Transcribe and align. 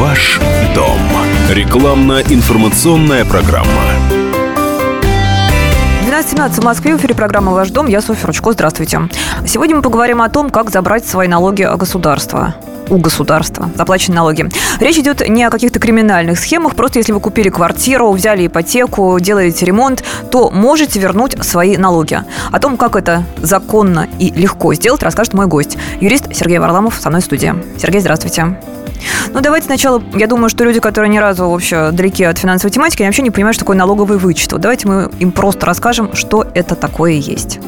Ваш 0.00 0.40
дом. 0.74 0.98
Рекламно-информационная 1.50 3.26
программа. 3.26 3.68
12.17 6.08 6.60
в 6.62 6.64
Москве. 6.64 6.96
В 6.96 6.98
эфире 6.98 7.14
программа 7.14 7.52
«Ваш 7.52 7.68
дом». 7.68 7.86
Я 7.86 8.00
Софья 8.00 8.26
Ручко. 8.26 8.52
Здравствуйте. 8.52 9.10
Сегодня 9.46 9.76
мы 9.76 9.82
поговорим 9.82 10.22
о 10.22 10.30
том, 10.30 10.48
как 10.48 10.70
забрать 10.70 11.04
свои 11.04 11.28
налоги 11.28 11.68
государства 11.76 12.54
у 12.88 12.96
государства 12.96 13.68
заплаченные 13.76 14.16
налоги. 14.16 14.48
Речь 14.80 14.96
идет 14.96 15.28
не 15.28 15.44
о 15.44 15.50
каких-то 15.50 15.78
криминальных 15.78 16.38
схемах, 16.38 16.74
просто 16.74 16.98
если 16.98 17.12
вы 17.12 17.20
купили 17.20 17.50
квартиру, 17.50 18.10
взяли 18.10 18.46
ипотеку, 18.46 19.20
делаете 19.20 19.66
ремонт, 19.66 20.02
то 20.30 20.50
можете 20.50 20.98
вернуть 20.98 21.36
свои 21.44 21.76
налоги. 21.76 22.24
О 22.50 22.58
том, 22.58 22.78
как 22.78 22.96
это 22.96 23.22
законно 23.42 24.08
и 24.18 24.32
легко 24.32 24.72
сделать, 24.72 25.02
расскажет 25.02 25.34
мой 25.34 25.46
гость, 25.46 25.76
юрист 26.00 26.34
Сергей 26.34 26.58
Варламов 26.58 26.98
со 26.98 27.10
мной 27.10 27.20
в 27.20 27.24
студии. 27.26 27.54
Сергей, 27.78 28.00
здравствуйте. 28.00 28.56
Ну, 29.32 29.40
давайте 29.40 29.66
сначала, 29.66 30.02
я 30.14 30.26
думаю, 30.26 30.48
что 30.48 30.64
люди, 30.64 30.80
которые 30.80 31.10
ни 31.10 31.18
разу 31.18 31.48
вообще 31.48 31.90
далеки 31.92 32.24
от 32.24 32.38
финансовой 32.38 32.72
тематики, 32.72 33.02
они 33.02 33.08
вообще 33.08 33.22
не 33.22 33.30
понимают, 33.30 33.54
что 33.54 33.64
такое 33.64 33.76
налоговый 33.76 34.18
вычет. 34.18 34.52
Вот 34.52 34.60
давайте 34.60 34.88
мы 34.88 35.10
им 35.18 35.32
просто 35.32 35.66
расскажем, 35.66 36.14
что 36.14 36.46
это 36.54 36.74
такое 36.74 37.12
есть. 37.12 37.60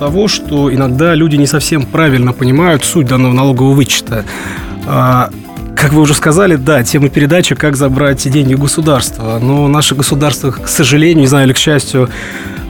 того, 0.00 0.28
что 0.28 0.72
иногда 0.72 1.14
люди 1.14 1.36
не 1.36 1.46
совсем 1.46 1.82
правильно 1.82 2.32
понимают 2.32 2.84
суть 2.84 3.06
данного 3.06 3.34
налогового 3.34 3.74
вычета. 3.74 4.24
А, 4.86 5.28
как 5.76 5.92
вы 5.92 6.00
уже 6.00 6.14
сказали, 6.14 6.56
да, 6.56 6.82
тема 6.82 7.10
передачи 7.10 7.54
«Как 7.54 7.76
забрать 7.76 8.26
деньги 8.30 8.54
государства». 8.54 9.38
Но 9.40 9.68
наше 9.68 9.94
государство, 9.94 10.52
к 10.52 10.68
сожалению, 10.68 11.20
не 11.20 11.26
знаю, 11.26 11.46
или 11.46 11.52
к 11.52 11.58
счастью, 11.58 12.08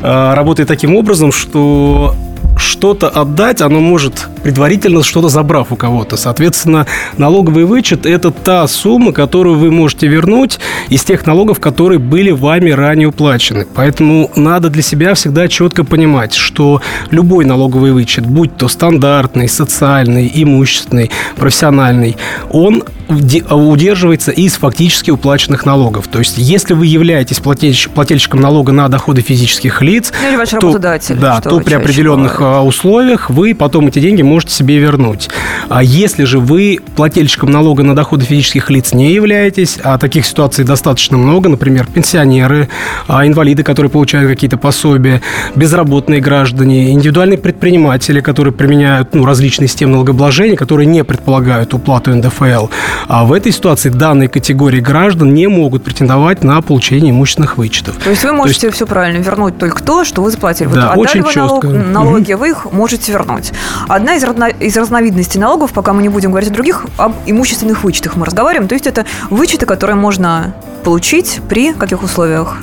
а, 0.02 0.34
работает 0.34 0.68
таким 0.68 0.96
образом, 0.96 1.30
что 1.30 2.16
что-то 2.56 3.08
отдать, 3.08 3.60
оно 3.60 3.80
может 3.80 4.28
предварительно 4.42 5.02
что-то 5.02 5.28
забрав 5.28 5.72
у 5.72 5.76
кого-то. 5.76 6.16
Соответственно, 6.16 6.86
налоговый 7.16 7.64
вычет– 7.64 8.06
это 8.06 8.30
та 8.30 8.66
сумма, 8.66 9.12
которую 9.12 9.58
вы 9.58 9.70
можете 9.70 10.06
вернуть 10.06 10.58
из 10.88 11.04
тех 11.04 11.26
налогов, 11.26 11.60
которые 11.60 11.98
были 11.98 12.30
вами 12.30 12.70
ранее 12.70 13.08
уплачены. 13.08 13.66
Поэтому 13.74 14.30
надо 14.36 14.70
для 14.70 14.82
себя 14.82 15.14
всегда 15.14 15.48
четко 15.48 15.84
понимать, 15.84 16.34
что 16.34 16.80
любой 17.10 17.44
налоговый 17.44 17.92
вычет, 17.92 18.26
будь 18.26 18.56
то 18.56 18.68
стандартный, 18.68 19.48
социальный, 19.48 20.30
имущественный, 20.34 21.10
профессиональный, 21.36 22.16
он 22.50 22.84
удерживается 23.08 24.30
из 24.30 24.54
фактически 24.54 25.10
уплаченных 25.10 25.66
налогов. 25.66 26.06
То 26.08 26.20
есть, 26.20 26.38
если 26.38 26.74
вы 26.74 26.86
являетесь 26.86 27.40
плательщиком 27.40 28.40
налога 28.40 28.72
на 28.72 28.88
доходы 28.88 29.20
физических 29.20 29.82
лиц, 29.82 30.12
ну, 30.22 30.28
или 30.28 30.36
ваш 30.36 30.50
то, 30.50 30.78
да, 30.78 31.40
то 31.40 31.60
при 31.60 31.74
определенных 31.74 32.38
бывает. 32.38 32.58
А, 32.58 32.64
условиях 32.64 33.30
вы 33.30 33.54
потом 33.54 33.88
эти 33.88 33.98
деньги 33.98 34.22
можете 34.30 34.54
себе 34.54 34.78
вернуть. 34.78 35.28
А 35.68 35.82
если 35.82 36.24
же 36.24 36.38
вы 36.38 36.78
плательщиком 36.94 37.50
налога 37.50 37.82
на 37.82 37.96
доходы 37.96 38.24
физических 38.24 38.70
лиц 38.70 38.92
не 38.92 39.12
являетесь, 39.12 39.78
а 39.82 39.98
таких 39.98 40.24
ситуаций 40.24 40.64
достаточно 40.64 41.18
много, 41.18 41.48
например, 41.48 41.86
пенсионеры, 41.92 42.68
а, 43.08 43.26
инвалиды, 43.26 43.64
которые 43.64 43.90
получают 43.90 44.30
какие-то 44.30 44.56
пособия, 44.56 45.20
безработные 45.56 46.20
граждане, 46.20 46.92
индивидуальные 46.92 47.38
предприниматели, 47.38 48.20
которые 48.20 48.54
применяют 48.54 49.14
ну, 49.14 49.24
различные 49.26 49.66
системы 49.66 49.92
налогообложения, 49.92 50.56
которые 50.56 50.86
не 50.86 51.02
предполагают 51.02 51.74
уплату 51.74 52.14
НДФЛ, 52.14 52.68
а 53.08 53.24
в 53.24 53.32
этой 53.32 53.50
ситуации 53.50 53.88
данные 53.88 54.28
категории 54.28 54.80
граждан 54.80 55.34
не 55.34 55.48
могут 55.48 55.82
претендовать 55.82 56.44
на 56.44 56.62
получение 56.62 57.10
имущественных 57.10 57.58
вычетов. 57.58 57.96
То 57.96 58.10
есть 58.10 58.22
вы 58.22 58.32
можете 58.32 58.68
есть... 58.68 58.76
все 58.76 58.86
правильно 58.86 59.20
вернуть 59.22 59.58
только 59.58 59.82
то, 59.82 60.04
что 60.04 60.22
вы 60.22 60.30
заплатили. 60.30 60.68
Да, 60.68 60.94
вот 60.94 61.08
очень 61.08 61.24
четко. 61.24 61.66
Налог, 61.66 62.10
налоги, 62.10 62.32
вы 62.34 62.50
их 62.50 62.72
можете 62.72 63.12
вернуть. 63.12 63.52
Одна 63.88 64.14
из, 64.14 64.19
из 64.22 64.76
разновидностей 64.76 65.40
налогов, 65.40 65.72
пока 65.72 65.92
мы 65.92 66.02
не 66.02 66.08
будем 66.08 66.30
говорить 66.30 66.50
о 66.50 66.52
других, 66.52 66.86
об 66.96 67.14
имущественных 67.26 67.84
вычетах 67.84 68.16
мы 68.16 68.26
разговариваем. 68.26 68.68
То 68.68 68.74
есть 68.74 68.86
это 68.86 69.06
вычеты, 69.30 69.66
которые 69.66 69.96
можно 69.96 70.54
получить 70.84 71.40
при 71.48 71.72
каких 71.72 72.02
условиях? 72.02 72.58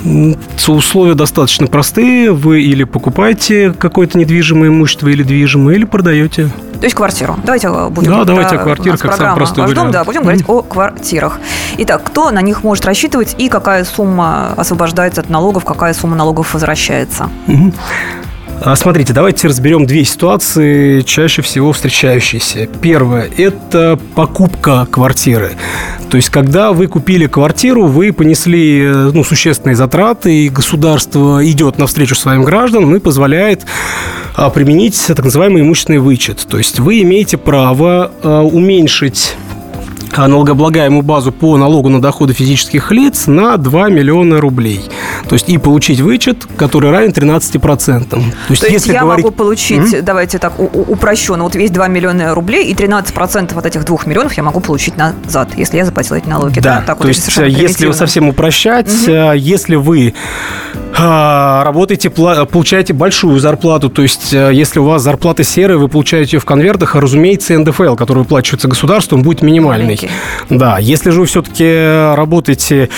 Условия 0.67 1.13
достаточно 1.13 1.67
простые. 1.67 2.31
Вы 2.31 2.61
или 2.61 2.83
покупаете 2.83 3.73
какое-то 3.77 4.17
недвижимое 4.17 4.69
имущество 4.69 5.07
или 5.07 5.23
движимое, 5.23 5.75
или 5.75 5.85
продаете. 5.85 6.49
То 6.79 6.83
есть 6.83 6.95
квартиру. 6.95 7.37
Давайте 7.43 7.69
будем... 7.89 8.11
Да, 8.11 8.23
давайте 8.23 8.55
о 8.55 8.59
квартирах, 8.59 8.99
как 8.99 9.15
самый 9.15 9.35
простой 9.35 9.65
ваш 9.65 9.73
дом, 9.73 9.91
да, 9.91 10.03
будем 10.03 10.21
говорить 10.21 10.43
о 10.47 10.61
квартирах. 10.61 11.39
Итак, 11.79 12.03
кто 12.03 12.29
на 12.31 12.41
них 12.41 12.63
может 12.63 12.85
рассчитывать 12.85 13.35
и 13.37 13.49
какая 13.49 13.83
сумма 13.83 14.53
освобождается 14.55 15.21
от 15.21 15.29
налогов, 15.29 15.65
какая 15.65 15.93
сумма 15.93 16.15
налогов 16.15 16.53
возвращается? 16.53 17.29
Mm-hmm. 17.47 17.73
Смотрите, 18.75 19.13
давайте 19.13 19.47
разберем 19.47 19.85
две 19.85 20.03
ситуации, 20.03 21.01
чаще 21.01 21.41
всего 21.41 21.73
встречающиеся. 21.73 22.67
Первое– 22.81 23.29
это 23.37 23.99
покупка 24.15 24.87
квартиры. 24.89 25.51
То 26.09 26.17
есть, 26.17 26.29
когда 26.29 26.71
вы 26.71 26.87
купили 26.87 27.27
квартиру, 27.27 27.85
вы 27.85 28.11
понесли 28.11 28.87
ну, 29.13 29.23
существенные 29.23 29.75
затраты, 29.75 30.45
и 30.45 30.49
государство 30.49 31.45
идет 31.45 31.77
навстречу 31.77 32.15
своим 32.15 32.43
гражданам 32.43 32.95
и 32.95 32.99
позволяет 32.99 33.65
а, 34.35 34.49
применить 34.49 35.05
так 35.07 35.23
называемый 35.23 35.61
имущественный 35.61 35.99
вычет. 35.99 36.45
То 36.49 36.57
есть, 36.57 36.79
вы 36.79 37.01
имеете 37.01 37.37
право 37.37 38.11
а, 38.23 38.41
уменьшить 38.41 39.35
налогооблагаемую 40.15 41.03
базу 41.03 41.31
по 41.31 41.57
налогу 41.57 41.89
на 41.89 42.01
доходы 42.01 42.33
физических 42.33 42.91
лиц 42.91 43.27
на 43.27 43.57
2 43.57 43.89
миллиона 43.89 44.41
рублей. 44.41 44.81
То 45.27 45.33
есть 45.33 45.49
и 45.49 45.57
получить 45.57 45.99
вычет, 46.01 46.45
который 46.57 46.91
равен 46.91 47.11
13%. 47.11 48.09
То 48.09 48.17
есть, 48.17 48.61
То 48.61 48.67
есть 48.67 48.69
если 48.69 48.93
я 48.93 49.01
говорить... 49.01 49.25
могу 49.25 49.35
получить, 49.35 49.79
mm-hmm. 49.79 50.01
давайте 50.01 50.39
так, 50.39 50.59
упрощенно, 50.59 51.43
вот 51.43 51.55
весь 51.55 51.71
2 51.71 51.87
миллиона 51.87 52.33
рублей, 52.33 52.65
и 52.65 52.73
13% 52.73 53.57
от 53.57 53.65
этих 53.65 53.85
2 53.85 53.97
миллионов 54.05 54.33
я 54.33 54.43
могу 54.43 54.59
получить 54.59 54.95
назад, 54.97 55.49
если 55.57 55.77
я 55.77 55.85
заплатила 55.85 56.17
эти 56.17 56.27
налоги. 56.27 56.59
Да, 56.59 56.83
так, 56.85 56.97
то 56.97 57.03
вот 57.03 57.07
есть 57.07 57.27
если 57.37 57.91
совсем 57.91 58.29
упрощать, 58.29 58.87
mm-hmm. 58.87 59.37
если 59.37 59.75
вы 59.75 60.13
работаете, 60.97 62.09
получаете 62.09 62.93
большую 62.93 63.39
зарплату, 63.39 63.89
то 63.89 64.01
есть 64.01 64.33
э, 64.33 64.51
если 64.53 64.79
у 64.79 64.85
вас 64.85 65.01
зарплата 65.03 65.43
серая, 65.43 65.77
вы 65.77 65.87
получаете 65.87 66.37
ее 66.37 66.39
в 66.39 66.45
конвертах, 66.45 66.95
а, 66.95 67.01
разумеется, 67.01 67.57
НДФЛ, 67.57 67.95
который 67.95 68.19
выплачивается 68.19 68.67
государством, 68.67 69.21
будет 69.21 69.41
минимальный. 69.41 69.85
Маленький. 69.85 70.09
Да, 70.49 70.79
если 70.79 71.11
же 71.11 71.21
вы 71.21 71.25
все-таки 71.27 72.15
работаете 72.15 72.89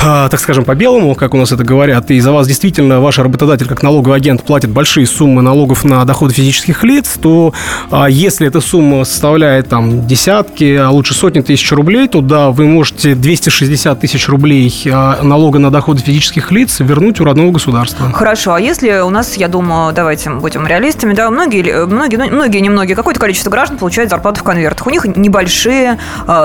а, 0.00 0.28
так 0.28 0.38
скажем, 0.38 0.64
по-белому, 0.64 1.14
как 1.14 1.34
у 1.34 1.36
нас 1.36 1.50
это 1.50 1.64
говорят, 1.64 2.10
и 2.10 2.20
за 2.20 2.30
вас 2.30 2.46
действительно 2.46 3.00
ваш 3.00 3.18
работодатель, 3.18 3.66
как 3.66 3.82
налоговый 3.82 4.16
агент, 4.16 4.44
платит 4.44 4.70
большие 4.70 5.06
суммы 5.06 5.42
налогов 5.42 5.82
на 5.82 6.04
доходы 6.04 6.32
физических 6.34 6.84
лиц, 6.84 7.18
то 7.20 7.52
а, 7.90 8.06
если 8.08 8.46
эта 8.46 8.60
сумма 8.60 9.04
составляет 9.04 9.68
там 9.68 10.06
десятки, 10.06 10.76
а 10.76 10.90
лучше 10.90 11.14
сотни 11.14 11.40
тысяч 11.40 11.70
рублей, 11.72 12.06
то 12.06 12.20
да, 12.20 12.50
вы 12.50 12.66
можете 12.66 13.16
260 13.16 14.00
тысяч 14.00 14.28
рублей 14.28 14.72
а, 14.86 15.20
налога 15.22 15.58
на 15.58 15.70
доходы 15.70 16.00
физических 16.00 16.52
лиц 16.52 16.76
вернуть 16.78 17.20
у 17.20 17.24
родного 17.28 17.52
государства. 17.52 18.10
Хорошо, 18.12 18.54
а 18.54 18.60
если 18.60 19.00
у 19.00 19.10
нас, 19.10 19.36
я 19.36 19.48
думаю, 19.48 19.92
давайте 19.92 20.30
будем 20.30 20.66
реалистами, 20.66 21.14
да, 21.14 21.30
многие, 21.30 21.86
многие, 21.86 22.16
ну, 22.16 22.30
многие, 22.30 22.58
немногие, 22.58 22.94
какое-то 22.94 23.20
количество 23.20 23.50
граждан 23.50 23.78
получают 23.78 24.10
зарплату 24.10 24.40
в 24.40 24.42
конвертах. 24.42 24.86
У 24.86 24.90
них 24.90 25.04
небольшие 25.04 25.98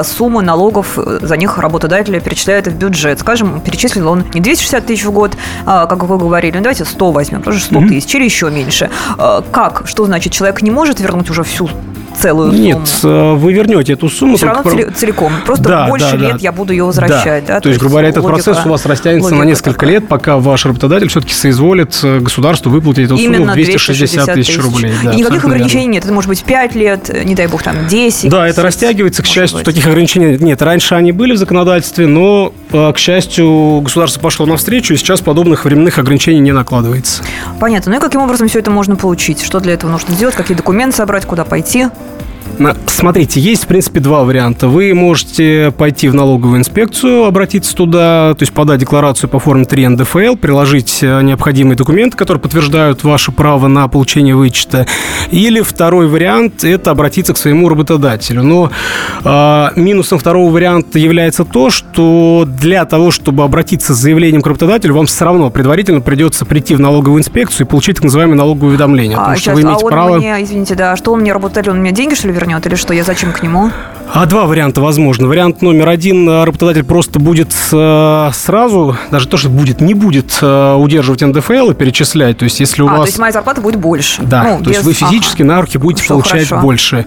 суммы 0.03 0.41
налогов, 0.41 0.97
за 0.97 1.37
них 1.37 1.57
работодатели 1.57 2.19
перечисляют 2.19 2.67
в 2.67 2.75
бюджет. 2.75 3.19
Скажем, 3.19 3.43
скажем, 3.43 3.61
перечислил 3.61 4.09
он 4.09 4.25
не 4.33 4.41
260 4.41 4.85
тысяч 4.85 5.05
в 5.05 5.11
год, 5.11 5.35
а, 5.65 5.85
как 5.85 6.03
вы 6.03 6.17
говорили, 6.17 6.55
ну 6.57 6.63
давайте 6.63 6.85
100 6.85 7.11
возьмем, 7.11 7.41
тоже 7.41 7.59
100 7.59 7.75
mm-hmm. 7.75 7.87
тысяч 7.87 8.15
или 8.15 8.25
еще 8.25 8.49
меньше. 8.49 8.89
А, 9.17 9.41
как? 9.41 9.83
Что 9.85 10.05
значит, 10.05 10.33
человек 10.33 10.61
не 10.61 10.71
может 10.71 10.99
вернуть 10.99 11.29
уже 11.29 11.43
всю 11.43 11.69
целую 12.17 12.51
сумму? 12.51 12.63
Нет, 12.63 12.99
э, 13.03 13.33
вы 13.33 13.53
вернете 13.53 13.93
эту 13.93 14.09
сумму. 14.09 14.37
Все 14.37 14.47
равно 14.47 14.63
про... 14.63 14.91
целиком. 14.91 15.31
Просто 15.45 15.63
да, 15.63 15.87
больше 15.87 16.11
да, 16.11 16.17
лет 16.17 16.31
да. 16.33 16.37
я 16.39 16.51
буду 16.51 16.73
ее 16.73 16.83
возвращать. 16.83 17.45
Да. 17.45 17.53
Да? 17.53 17.55
То, 17.55 17.61
То 17.63 17.69
есть, 17.69 17.79
грубо 17.79 17.93
говоря, 17.93 18.09
этот 18.09 18.23
логика, 18.23 18.43
процесс 18.43 18.65
у 18.65 18.69
вас 18.69 18.85
растянется 18.85 19.35
на 19.35 19.43
несколько 19.43 19.71
такая. 19.71 19.89
лет, 19.91 20.07
пока 20.07 20.37
ваш 20.37 20.65
работодатель 20.65 21.09
все-таки 21.09 21.33
соизволит 21.33 21.99
э, 22.03 22.19
государству 22.19 22.71
выплатить 22.71 23.05
эту 23.05 23.15
Именно 23.15 23.37
сумму 23.37 23.53
260 23.53 24.33
тысяч 24.33 24.59
рублей. 24.59 24.93
Да, 25.03 25.11
и 25.11 25.17
никаких 25.17 25.45
ограничений 25.45 25.87
нет. 25.87 26.03
Это 26.03 26.13
может 26.13 26.29
быть 26.29 26.43
5 26.43 26.75
лет, 26.75 27.25
не 27.25 27.35
дай 27.35 27.47
бог, 27.47 27.63
там 27.63 27.87
10. 27.87 28.29
Да, 28.29 28.47
это 28.47 28.61
растягивается, 28.61 29.23
к 29.23 29.25
счастью, 29.25 29.59
быть. 29.59 29.65
таких 29.65 29.85
ограничений 29.87 30.37
нет. 30.39 30.61
Раньше 30.61 30.95
они 30.95 31.11
были 31.11 31.33
в 31.33 31.37
законодательстве, 31.37 32.07
но, 32.07 32.53
э, 32.71 32.93
к 32.93 32.97
счастью, 32.97 33.81
государство 33.81 34.19
пошло 34.19 34.45
навстречу, 34.45 34.93
и 34.93 34.97
сейчас 34.97 35.21
подобных 35.21 35.65
временных 35.65 35.97
ограничений 35.97 36.39
не 36.39 36.51
накладывается. 36.51 37.23
Понятно. 37.59 37.91
Ну 37.91 37.97
и 37.97 38.01
каким 38.01 38.21
образом 38.21 38.47
все 38.47 38.59
это 38.59 38.71
можно 38.71 38.95
получить? 38.95 39.41
Что 39.41 39.59
для 39.59 39.73
этого 39.73 39.91
нужно 39.91 40.13
сделать? 40.13 40.35
Какие 40.35 40.55
документы 40.57 40.95
собрать? 40.95 41.25
Куда 41.25 41.45
пойти? 41.45 41.87
Смотрите, 42.85 43.39
есть, 43.39 43.63
в 43.63 43.67
принципе, 43.67 43.99
два 43.99 44.23
варианта. 44.23 44.67
Вы 44.67 44.93
можете 44.93 45.73
пойти 45.77 46.07
в 46.07 46.15
налоговую 46.15 46.59
инспекцию, 46.59 47.25
обратиться 47.25 47.75
туда, 47.75 48.33
то 48.33 48.43
есть 48.43 48.53
подать 48.53 48.79
декларацию 48.79 49.29
по 49.29 49.39
форме 49.39 49.65
3 49.65 49.87
НДФЛ, 49.89 50.35
приложить 50.35 50.99
э, 51.01 51.21
необходимые 51.21 51.75
документы, 51.75 52.15
которые 52.15 52.41
подтверждают 52.41 53.03
ваше 53.03 53.31
право 53.31 53.67
на 53.67 53.87
получение 53.87 54.35
вычета. 54.35 54.85
Или 55.31 55.61
второй 55.61 56.07
вариант– 56.07 56.63
это 56.65 56.91
обратиться 56.91 57.33
к 57.33 57.37
своему 57.37 57.69
работодателю. 57.69 58.43
Но 58.43 58.71
э, 59.23 59.67
минусом 59.75 60.19
второго 60.19 60.51
варианта 60.51 60.99
является 60.99 61.45
то, 61.45 61.69
что 61.69 62.45
для 62.47 62.85
того, 62.85 63.11
чтобы 63.11 63.43
обратиться 63.43 63.93
с 63.93 63.97
заявлением 63.97 64.41
к 64.41 64.47
работодателю, 64.47 64.93
вам 64.93 65.07
все 65.07 65.25
равно 65.25 65.49
предварительно 65.49 66.01
придется 66.01 66.45
прийти 66.45 66.75
в 66.75 66.79
налоговую 66.79 67.19
инспекцию 67.19 67.65
и 67.65 67.69
получить 67.69 67.95
так 67.95 68.03
называемое 68.03 68.37
налоговое 68.37 68.69
уведомление. 68.69 69.17
А, 69.17 69.25
том, 69.25 69.35
сейчас, 69.35 69.43
что 69.43 69.53
вы 69.53 69.61
имеете 69.61 69.81
а 69.81 69.85
он 69.85 69.91
право... 69.91 70.17
мне, 70.17 70.43
извините, 70.43 70.75
да, 70.75 70.95
что 70.95 71.11
он 71.11 71.21
мне 71.21 71.33
работодатель, 71.33 71.71
он 71.71 71.79
мне 71.79 71.91
деньги, 71.91 72.13
что 72.13 72.27
ли, 72.27 72.33
вернет? 72.43 72.65
Или 72.65 72.75
что, 72.75 72.93
я 72.93 73.03
зачем 73.03 73.31
к 73.31 73.41
нему? 73.41 73.71
А 74.11 74.25
два 74.25 74.45
варианта 74.45 74.81
возможно. 74.81 75.27
Вариант 75.27 75.61
номер 75.61 75.89
один. 75.89 76.29
Работодатель 76.29 76.83
просто 76.83 77.19
будет 77.19 77.53
э, 77.71 78.29
сразу, 78.33 78.95
даже 79.11 79.27
то, 79.27 79.37
что 79.37 79.49
будет, 79.49 79.81
не 79.81 79.93
будет 79.93 80.37
э, 80.41 80.75
удерживать 80.75 81.21
НДФЛ 81.21 81.71
и 81.71 81.73
перечислять. 81.73 82.37
То 82.37 82.43
есть, 82.43 82.59
если 82.59 82.81
у 82.81 82.87
а, 82.87 82.91
вас... 82.91 82.99
то 83.01 83.05
есть 83.07 83.19
моя 83.19 83.31
зарплата 83.31 83.61
будет 83.61 83.77
больше. 83.77 84.21
Да, 84.23 84.43
ну, 84.43 84.57
то 84.59 84.69
без... 84.69 84.77
есть 84.77 84.83
вы 84.83 84.93
физически 84.93 85.41
ага. 85.41 85.53
на 85.53 85.61
руки 85.61 85.77
будете 85.77 86.03
Что 86.03 86.15
получать 86.15 86.47
хорошо. 86.47 86.61
больше. 86.61 87.05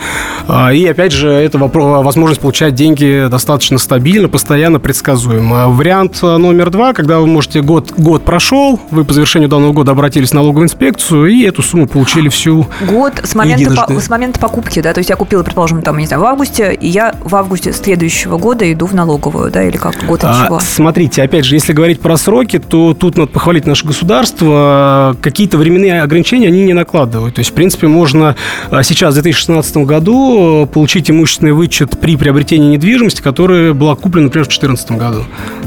А, 0.48 0.72
и 0.72 0.84
опять 0.86 1.12
же, 1.12 1.28
это 1.28 1.58
вопрос, 1.58 2.04
возможность 2.04 2.40
получать 2.40 2.74
деньги 2.74 3.26
достаточно 3.30 3.78
стабильно, 3.78 4.28
постоянно, 4.28 4.80
предсказуемо. 4.80 5.68
Вариант 5.68 6.22
номер 6.22 6.70
два, 6.70 6.92
когда 6.92 7.20
вы 7.20 7.26
можете 7.26 7.62
год, 7.62 7.92
год 7.96 8.24
прошел, 8.24 8.80
вы 8.90 9.04
по 9.04 9.12
завершению 9.12 9.48
данного 9.48 9.72
года 9.72 9.92
обратились 9.92 10.30
в 10.30 10.34
налоговую 10.34 10.64
инспекцию 10.64 11.26
и 11.26 11.42
эту 11.42 11.62
сумму 11.62 11.86
получили 11.86 12.28
всю. 12.28 12.66
Год 12.88 13.20
с 13.22 13.34
момента, 13.34 13.86
по, 13.86 14.00
с 14.00 14.08
момента 14.08 14.40
покупки, 14.40 14.80
да, 14.80 14.92
то 14.92 14.98
есть 14.98 15.10
я 15.10 15.16
купила, 15.16 15.42
предположим, 15.42 15.82
там, 15.82 15.98
не 15.98 16.06
знаю, 16.06 16.22
в 16.22 16.26
августе, 16.26 16.76
и 16.86 16.88
я 16.88 17.16
в 17.24 17.34
августе 17.34 17.72
следующего 17.72 18.38
года 18.38 18.72
иду 18.72 18.86
в 18.86 18.94
налоговую, 18.94 19.50
да, 19.50 19.64
или 19.64 19.76
как 19.76 20.06
год 20.06 20.20
а, 20.22 20.46
чего? 20.46 20.60
Смотрите, 20.60 21.20
опять 21.20 21.44
же, 21.44 21.56
если 21.56 21.72
говорить 21.72 21.98
про 22.00 22.16
сроки, 22.16 22.60
то 22.60 22.94
тут 22.94 23.16
надо 23.16 23.32
похвалить 23.32 23.66
наше 23.66 23.84
государство. 23.84 25.16
Какие-то 25.20 25.58
временные 25.58 26.00
ограничения 26.00 26.46
они 26.46 26.62
не 26.62 26.74
накладывают. 26.74 27.34
То 27.34 27.40
есть, 27.40 27.50
в 27.50 27.54
принципе, 27.54 27.88
можно 27.88 28.36
а, 28.70 28.84
сейчас, 28.84 29.14
в 29.14 29.16
2016 29.16 29.78
году, 29.78 30.70
получить 30.72 31.10
имущественный 31.10 31.54
вычет 31.54 31.98
при 31.98 32.16
приобретении 32.16 32.68
недвижимости, 32.68 33.20
которая 33.20 33.72
была 33.72 33.96
куплена, 33.96 34.26
например, 34.26 34.44
в 34.44 34.50
2014 34.50 34.92
году. 34.92 35.24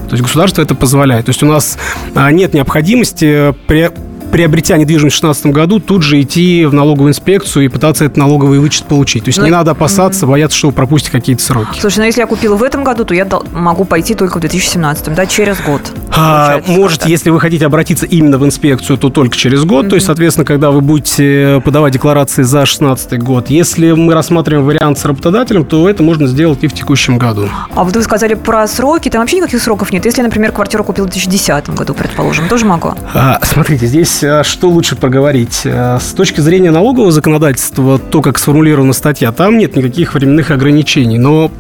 То 0.08 0.12
есть 0.12 0.24
государство 0.24 0.62
это 0.62 0.74
позволяет. 0.74 1.26
То 1.26 1.32
есть 1.32 1.44
у 1.44 1.48
нас 1.48 1.78
а, 2.16 2.32
нет 2.32 2.54
необходимости 2.54 3.54
при 3.68 3.92
приобретя 4.32 4.78
недвижимость 4.78 5.18
в 5.18 5.22
2016 5.22 5.46
году, 5.48 5.80
тут 5.80 6.04
же 6.04 6.22
идти 6.22 6.66
в 6.66 6.74
налоговую 6.74 7.12
инспекцию 7.12 7.66
и 7.66 7.68
пытаться 7.68 8.06
этот 8.06 8.18
налоговый 8.18 8.60
вычет 8.60 8.86
получить. 8.86 9.26
То 9.26 9.30
есть 9.30 9.40
ну, 9.40 9.46
не 9.46 9.52
надо 9.52 9.72
опасаться, 9.72 10.26
mm-hmm. 10.26 10.30
бояться, 10.30 10.58
что 10.58 10.68
вы 10.68 10.74
пропустите 10.74 11.12
какие-то 11.12 11.44
сроки. 11.44 11.80
Слушай, 11.80 12.00
ну 12.00 12.06
если 12.06 12.22
я 12.22 12.28
купила 12.28 12.56
в 12.56 12.64
этом 12.64 12.84
году, 12.84 13.06
то 13.06 13.14
я 13.14 13.28
могу 13.52 13.86
пойти 13.86 14.16
только 14.16 14.38
в 14.38 14.42
2017, 14.42 15.14
да, 15.14 15.26
через 15.26 15.60
год. 15.62 15.82
А, 16.16 16.62
можете, 16.68 17.10
если 17.10 17.30
вы 17.30 17.40
хотите 17.40 17.66
обратиться 17.66 18.06
именно 18.06 18.38
в 18.38 18.46
инспекцию, 18.46 18.98
то 18.98 19.10
только 19.10 19.36
через 19.36 19.64
год. 19.64 19.86
Mm-hmm. 19.86 19.90
То 19.90 19.96
есть, 19.96 20.06
соответственно, 20.08 20.46
когда 20.46 20.72
вы 20.72 20.82
будете 20.82 21.62
подавать 21.66 21.94
декларации 21.94 22.44
за 22.44 22.60
2016 22.60 23.22
год. 23.22 23.50
Если 23.50 23.92
мы 23.92 24.14
рассматриваем 24.14 24.66
вариант 24.66 25.00
с 25.00 25.06
работодателем, 25.06 25.66
то 25.66 25.90
это 25.90 26.04
можно 26.04 26.28
сделать 26.28 26.64
и 26.64 26.68
в 26.68 26.74
текущем 26.74 27.18
году. 27.18 27.50
А 27.76 27.84
вот 27.84 27.96
вы 27.96 28.02
сказали 28.02 28.34
про 28.34 28.68
сроки, 28.68 29.10
там 29.10 29.22
вообще 29.22 29.38
никаких 29.38 29.62
сроков 29.62 29.92
нет. 29.92 30.06
Если 30.06 30.22
например, 30.22 30.52
квартиру 30.52 30.84
купил 30.84 31.06
в 31.06 31.10
2010 31.10 31.70
году, 31.70 31.94
предположим, 31.94 32.48
тоже 32.48 32.66
могу? 32.66 32.94
А, 33.14 33.40
смотрите, 33.44 33.88
здесь 33.88 34.19
здесь 34.20 34.30
а, 34.30 34.44
что 34.44 34.70
лучше 34.70 34.96
проговорить? 34.96 35.62
А, 35.66 36.00
с 36.00 36.14
точки 36.14 36.42
зрения 36.42 36.72
налогового 36.72 37.12
законодательства, 37.12 38.00
то, 38.00 38.22
как 38.22 38.38
сформулирована 38.38 38.94
статья, 38.94 39.32
там 39.32 39.58
нет 39.58 39.76
никаких 39.76 40.14
временных 40.14 40.52
ограничений. 40.52 41.18
Но 41.18 41.52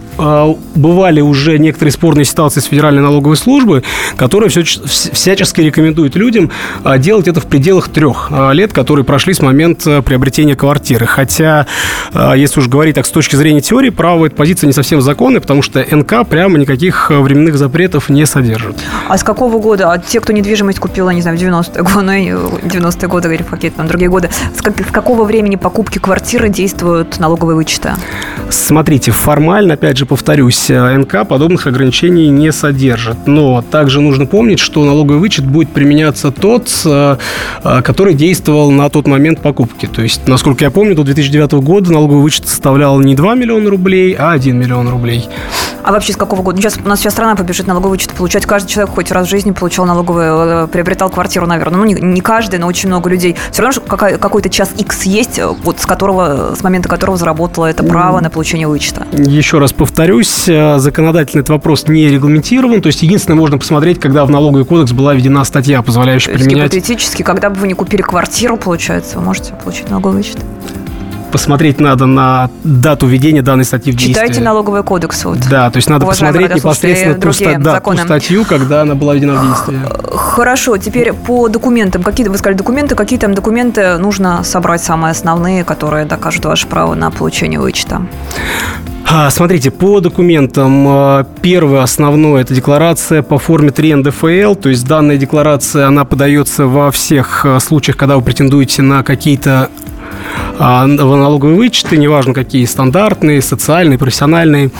бывали 0.75 1.21
уже 1.21 1.57
некоторые 1.57 1.92
спорные 1.92 2.25
ситуации 2.25 2.60
с 2.60 2.66
Федеральной 2.66 3.01
налоговой 3.01 3.38
службой, 3.38 3.83
которая 4.18 4.50
все, 4.50 4.63
всячески 4.63 5.62
рекомендует 5.62 6.16
людям 6.16 6.51
делать 6.98 7.27
это 7.27 7.39
в 7.39 7.45
пределах 7.45 7.89
трех 7.89 8.31
лет, 8.51 8.74
которые 8.74 9.06
прошли 9.06 9.33
с 9.33 9.42
момента 9.42 10.01
приобретения 10.01 10.56
квартиры. 10.56 11.06
Хотя, 11.06 11.68
если 12.36 12.60
уж 12.60 12.68
говорить 12.68 12.95
так 12.95 13.06
с 13.06 13.12
точки 13.12 13.36
зрения 13.36 13.62
теории 13.62 13.89
права, 13.89 14.25
эта 14.25 14.36
позиция 14.36 14.68
не 14.68 14.74
совсем 14.74 15.01
законная, 15.01 15.39
потому 15.39 15.62
что 15.62 15.86
НК 15.89 16.27
прямо 16.27 16.57
никаких 16.57 17.10
временных 17.10 17.57
запретов 17.57 18.10
не 18.10 18.25
содержит. 18.25 18.77
А 19.07 19.18
с 19.18 19.24
какого 19.24 19.60
года? 19.60 19.92
А 19.92 19.98
те, 19.98 20.19
кто 20.19 20.33
недвижимость 20.33 20.80
купила, 20.80 21.10
не 21.12 21.22
знаю, 21.22 21.38
в 21.38 21.42
90-е 21.42 21.83
годы, 21.83 22.01
90-е 22.68 23.07
годы 23.07 23.33
или 23.33 23.44
в 23.44 23.48
какие-то 23.48 23.77
там 23.77 23.88
другие 23.88 24.10
годы, 24.10 24.30
с, 24.56 24.62
как, 24.62 24.80
с 24.80 24.92
какого 24.92 25.24
времени 25.24 25.56
покупки 25.56 26.00
квартиры 26.00 26.50
действуют 26.50 27.19
налоговые 27.19 27.56
вычеты? 27.56 27.92
Смотрите, 28.50 29.12
формально, 29.12 29.75
опять 29.75 29.98
же, 29.98 30.06
повторюсь, 30.09 30.69
НК 30.69 31.27
подобных 31.27 31.67
ограничений 31.67 32.27
не 32.27 32.51
содержит. 32.51 33.27
Но 33.27 33.61
также 33.61 34.01
нужно 34.01 34.25
помнить, 34.25 34.59
что 34.59 34.83
налоговый 34.83 35.19
вычет 35.19 35.45
будет 35.45 35.69
применяться 35.69 36.31
тот, 36.31 36.69
э, 36.85 37.17
э, 37.63 37.81
который 37.83 38.15
действовал 38.15 38.71
на 38.71 38.89
тот 38.89 39.07
момент 39.07 39.39
покупки. 39.39 39.85
То 39.85 40.01
есть, 40.01 40.27
насколько 40.27 40.65
я 40.65 40.71
помню, 40.71 40.95
до 40.95 41.03
2009 41.03 41.61
года 41.61 41.94
налоговый 41.94 42.23
вычет 42.23 42.47
составлял 42.47 43.00
не 43.00 43.15
2 43.15 43.35
миллиона 43.35 43.69
рублей, 43.69 44.15
а 44.17 44.31
1 44.31 44.57
миллион 44.57 44.89
рублей. 44.89 45.27
А 45.83 45.91
вообще 45.91 46.13
с 46.13 46.17
какого 46.17 46.41
года? 46.41 46.61
Сейчас 46.61 46.77
у 46.83 46.87
нас 46.87 46.99
вся 46.99 47.09
страна 47.09 47.35
побежит 47.35 47.67
налоговый 47.67 47.91
вычет 47.91 48.13
получать. 48.13 48.45
Каждый 48.45 48.69
человек 48.69 48.95
хоть 48.95 49.11
раз 49.11 49.27
в 49.27 49.29
жизни 49.29 49.51
получал 49.51 49.85
налоговый, 49.85 50.65
э, 50.65 50.67
приобретал 50.67 51.09
квартиру, 51.09 51.47
наверное. 51.47 51.79
Ну, 51.79 51.85
не, 51.85 51.93
не 51.93 52.21
каждый, 52.21 52.59
но 52.59 52.67
очень 52.67 52.89
много 52.89 53.09
людей. 53.09 53.35
Все 53.51 53.61
равно 53.61 53.81
какой-то 53.87 54.49
час 54.49 54.71
X 54.77 55.03
есть, 55.03 55.39
вот 55.63 55.79
с 55.79 55.85
которого, 55.85 56.55
с 56.55 56.63
момента 56.63 56.89
которого 56.89 57.17
заработало 57.17 57.65
это 57.65 57.83
право 57.83 58.19
на 58.19 58.29
получение 58.29 58.67
вычета. 58.67 59.07
Еще 59.13 59.59
раз 59.59 59.73
повторюсь, 59.73 60.47
э, 60.47 60.79
законодательно 60.79 61.41
этот 61.41 61.49
вопрос 61.49 61.87
не 61.87 62.07
регламентирован. 62.09 62.81
То 62.81 62.87
есть 62.87 63.01
единственное, 63.03 63.37
можно 63.37 63.57
посмотреть, 63.57 63.99
когда 63.99 64.25
в 64.25 64.29
налоговый 64.29 64.65
кодекс 64.65 64.91
была 64.91 65.13
введена 65.13 65.43
статья, 65.43 65.81
позволяющая 65.81 66.33
применять... 66.33 66.71
Гипотетически, 66.73 67.23
когда 67.23 67.49
бы 67.49 67.59
вы 67.59 67.67
не 67.67 67.73
купили 67.73 68.01
квартиру, 68.01 68.57
получается, 68.57 69.17
вы 69.17 69.25
можете 69.25 69.53
получить 69.53 69.89
налоговый 69.89 70.17
вычет 70.17 70.37
посмотреть 71.29 71.79
надо 71.79 72.05
на 72.05 72.49
дату 72.63 73.07
введения 73.07 73.41
данной 73.41 73.65
статьи 73.65 73.91
в 73.91 73.95
действие. 73.95 74.13
Читайте 74.13 74.41
налоговый 74.41 74.83
кодекс. 74.83 75.25
Вот. 75.25 75.39
Да, 75.49 75.69
то 75.69 75.77
есть 75.77 75.89
надо 75.89 76.05
посмотреть 76.05 76.55
непосредственно 76.55 77.15
ту, 77.15 77.63
да, 77.63 77.79
ту 77.79 77.97
статью, 77.97 78.45
когда 78.45 78.81
она 78.81 78.95
была 78.95 79.13
введена 79.15 79.35
в 79.35 79.47
действие. 79.47 79.79
Хорошо, 80.15 80.77
теперь 80.77 81.13
по 81.13 81.47
документам. 81.49 82.03
Какие, 82.03 82.27
вы 82.27 82.37
сказали 82.37 82.57
документы, 82.57 82.95
какие 82.95 83.19
там 83.19 83.33
документы 83.33 83.97
нужно 83.97 84.43
собрать 84.43 84.83
самые 84.83 85.11
основные, 85.11 85.63
которые 85.63 86.05
докажут 86.05 86.45
ваше 86.45 86.67
право 86.67 86.95
на 86.95 87.11
получение 87.11 87.59
вычета? 87.59 88.01
А, 89.11 89.31
смотрите, 89.31 89.71
по 89.71 90.01
документам 90.01 90.85
а, 90.87 91.25
первое 91.41 91.81
основное– 91.81 92.41
это 92.43 92.53
декларация 92.53 93.23
по 93.23 93.39
форме 93.39 93.71
3 93.71 93.95
НДФЛ, 93.95 94.53
то 94.53 94.69
есть 94.69 94.85
данная 94.85 95.17
декларация, 95.17 95.87
она 95.87 96.05
подается 96.05 96.67
во 96.67 96.91
всех 96.91 97.43
а, 97.43 97.59
случаях, 97.59 97.97
когда 97.97 98.17
вы 98.17 98.21
претендуете 98.21 98.83
на 98.83 99.01
какие-то 99.01 99.69
а, 99.87 99.88
в 100.59 101.15
налоговые 101.15 101.56
вычеты, 101.56 101.97
неважно 101.97 102.33
какие, 102.33 102.65
стандартные, 102.65 103.41
социальные, 103.41 103.97
профессиональные, 103.97 104.71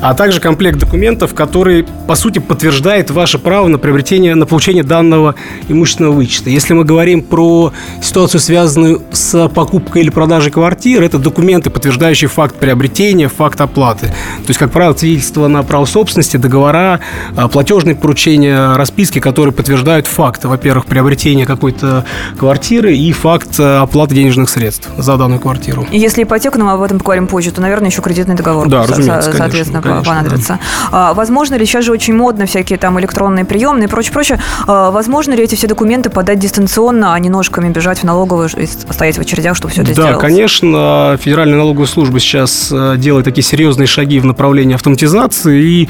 а 0.00 0.14
также 0.14 0.40
комплект 0.40 0.78
документов, 0.78 1.34
который, 1.34 1.84
по 2.06 2.14
сути, 2.14 2.38
подтверждает 2.38 3.10
ваше 3.10 3.38
право 3.38 3.66
на 3.66 3.78
приобретение, 3.78 4.34
на 4.36 4.46
получение 4.46 4.84
данного 4.84 5.34
имущественного 5.68 6.12
вычета. 6.12 6.50
Если 6.50 6.74
мы 6.74 6.84
говорим 6.84 7.22
про 7.22 7.72
ситуацию, 8.00 8.40
связанную 8.40 9.02
с 9.12 9.48
покупкой 9.48 10.02
или 10.02 10.10
продажей 10.10 10.52
квартиры, 10.52 11.04
это 11.06 11.18
документы, 11.18 11.70
подтверждающие 11.70 12.28
факт 12.28 12.56
приобретения, 12.56 13.28
факт 13.28 13.60
оплаты. 13.60 14.06
То 14.08 14.48
есть, 14.48 14.60
как 14.60 14.70
правило, 14.70 14.94
свидетельство 14.94 15.48
на 15.48 15.62
право 15.64 15.84
собственности, 15.84 16.36
договора, 16.36 17.00
а, 17.34 17.48
платежные 17.48 17.96
поручения, 17.96 18.76
расписки, 18.76 19.18
которые 19.18 19.52
подтверждают 19.52 20.06
факт, 20.06 20.44
во-первых, 20.44 20.86
приобретения 20.86 21.44
какой-то 21.44 22.04
квартиры 22.38 22.96
и 22.96 23.10
факт 23.12 23.56
а, 23.58 23.82
оплаты 23.82 24.14
денежных 24.14 24.48
средств 24.48 24.90
за 24.96 25.23
данную 25.24 25.40
квартиру. 25.40 25.86
И 25.90 25.98
если 25.98 26.22
ипотека, 26.22 26.58
но 26.58 26.66
мы 26.66 26.72
об 26.72 26.82
этом 26.82 26.98
поговорим 26.98 27.26
позже, 27.26 27.50
то, 27.50 27.60
наверное, 27.60 27.88
еще 27.88 28.02
кредитный 28.02 28.34
договор. 28.34 28.68
Да, 28.68 28.82
разумеется, 28.86 29.32
со- 29.32 29.38
Соответственно, 29.38 29.82
конечно, 29.82 30.04
понадобится. 30.04 30.58
Да. 30.92 31.10
А, 31.10 31.14
возможно 31.14 31.54
ли, 31.54 31.64
сейчас 31.66 31.84
же 31.84 31.92
очень 31.92 32.14
модно 32.14 32.46
всякие 32.46 32.78
там 32.78 32.98
электронные 33.00 33.44
приемные 33.44 33.86
и 33.86 33.90
прочее, 33.90 34.12
прочее. 34.12 34.40
А, 34.66 34.90
возможно 34.90 35.32
ли 35.32 35.42
эти 35.42 35.54
все 35.54 35.66
документы 35.66 36.10
подать 36.10 36.38
дистанционно, 36.38 37.14
а 37.14 37.18
не 37.18 37.30
ножками 37.30 37.70
бежать 37.70 38.00
в 38.00 38.04
налоговую 38.04 38.48
и 38.56 38.66
стоять 38.66 39.16
в 39.16 39.20
очередях, 39.20 39.56
чтобы 39.56 39.72
все 39.72 39.82
это 39.82 39.90
да, 39.90 39.94
сделать? 39.94 40.14
Да, 40.14 40.20
конечно. 40.20 41.18
Федеральная 41.20 41.58
налоговая 41.58 41.86
служба 41.86 42.20
сейчас 42.20 42.68
э, 42.70 42.96
делает 42.98 43.24
такие 43.24 43.44
серьезные 43.44 43.86
шаги 43.86 44.20
в 44.20 44.26
направлении 44.26 44.74
автоматизации, 44.74 45.62
и 45.62 45.88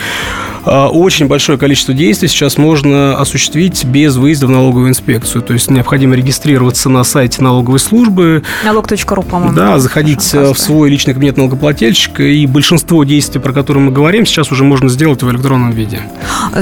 а, 0.65 0.89
очень 0.89 1.27
большое 1.27 1.59
количество 1.59 1.93
действий 1.93 2.29
сейчас 2.29 2.57
можно 2.57 3.17
осуществить 3.19 3.85
без 3.85 4.17
выезда 4.17 4.47
в 4.47 4.51
налоговую 4.51 4.89
инспекцию. 4.89 5.43
То 5.43 5.53
есть 5.53 5.71
необходимо 5.71 6.15
регистрироваться 6.15 6.89
на 6.89 7.05
сайте 7.05 7.43
налоговой 7.43 7.79
службы. 7.79 8.43
Налог.ру, 8.65 9.23
по-моему. 9.25 9.55
Да, 9.55 9.79
заходить 9.79 10.35
э, 10.35 10.53
в 10.53 10.59
свой 10.59 10.91
личный 10.91 11.15
кабинет 11.15 11.37
налогоплательщика, 11.37 12.23
и 12.23 12.47
большинство 12.47 13.05
действий, 13.05 13.41
про 13.41 13.53
которые 13.53 13.83
мы 13.83 13.93
говорим, 13.93 14.27
сейчас 14.27 14.51
уже 14.53 14.65
можно 14.65 14.89
сделать 14.89 15.23
в 15.23 15.31
электронном 15.31 15.71
виде. 15.71 16.01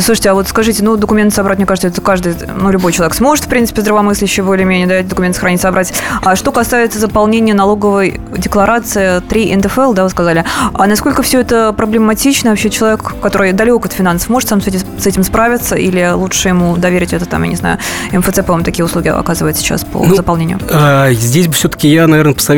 Слушайте, 0.01 0.31
а 0.31 0.35
вот 0.35 0.49
скажите, 0.49 0.83
ну, 0.83 0.97
документы 0.97 1.35
собрать, 1.35 1.59
мне 1.59 1.67
кажется, 1.67 1.89
это 1.89 2.01
каждый, 2.01 2.35
ну, 2.59 2.71
любой 2.71 2.93
человек 2.93 3.15
сможет, 3.15 3.45
в 3.45 3.49
принципе, 3.49 3.83
здравомыслящий 3.83 4.43
более-менее, 4.43 4.87
да, 4.87 5.03
документы 5.03 5.37
сохранить, 5.37 5.61
собрать. 5.61 5.93
А 6.23 6.37
что 6.37 6.53
касается 6.53 6.99
заполнения 6.99 7.55
налоговой 7.55 8.21
декларации 8.37 9.21
3 9.21 9.57
НДФЛ, 9.57 9.93
да, 9.93 10.05
вы 10.05 10.11
сказали, 10.11 10.45
а 10.73 10.87
насколько 10.87 11.23
все 11.23 11.41
это 11.41 11.73
проблематично? 11.73 12.51
Вообще 12.51 12.71
человек, 12.71 13.15
который 13.21 13.53
далек 13.53 13.85
от 13.85 13.93
финансов, 13.93 14.29
может 14.29 14.49
сам 14.49 14.61
с 14.61 14.67
этим, 14.67 14.81
с 14.99 15.07
этим 15.07 15.23
справиться 15.23 15.77
или 15.77 16.13
лучше 16.13 16.49
ему 16.49 16.77
доверить 16.77 17.13
это, 17.13 17.27
там, 17.27 17.43
я 17.43 17.49
не 17.49 17.57
знаю, 17.57 17.79
МФЦ, 18.13 18.41
по-моему, 18.45 18.65
такие 18.65 18.85
услуги 18.85 19.09
оказывает 19.09 19.57
сейчас 19.57 19.85
по 19.85 20.05
ну, 20.05 20.15
заполнению? 20.15 20.59
А, 20.71 21.13
здесь 21.13 21.47
бы 21.47 21.55
все-таки 21.55 21.89
я, 21.89 22.07
наверное, 22.07 22.35
посоветовал 22.35 22.52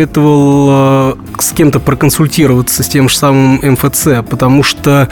а, 0.71 1.19
с 1.39 1.53
кем-то 1.53 1.81
проконсультироваться, 1.81 2.83
с 2.83 2.89
тем 2.89 3.09
же 3.09 3.17
самым 3.17 3.61
МФЦ, 3.63 4.09
потому 4.29 4.63
что 4.63 5.09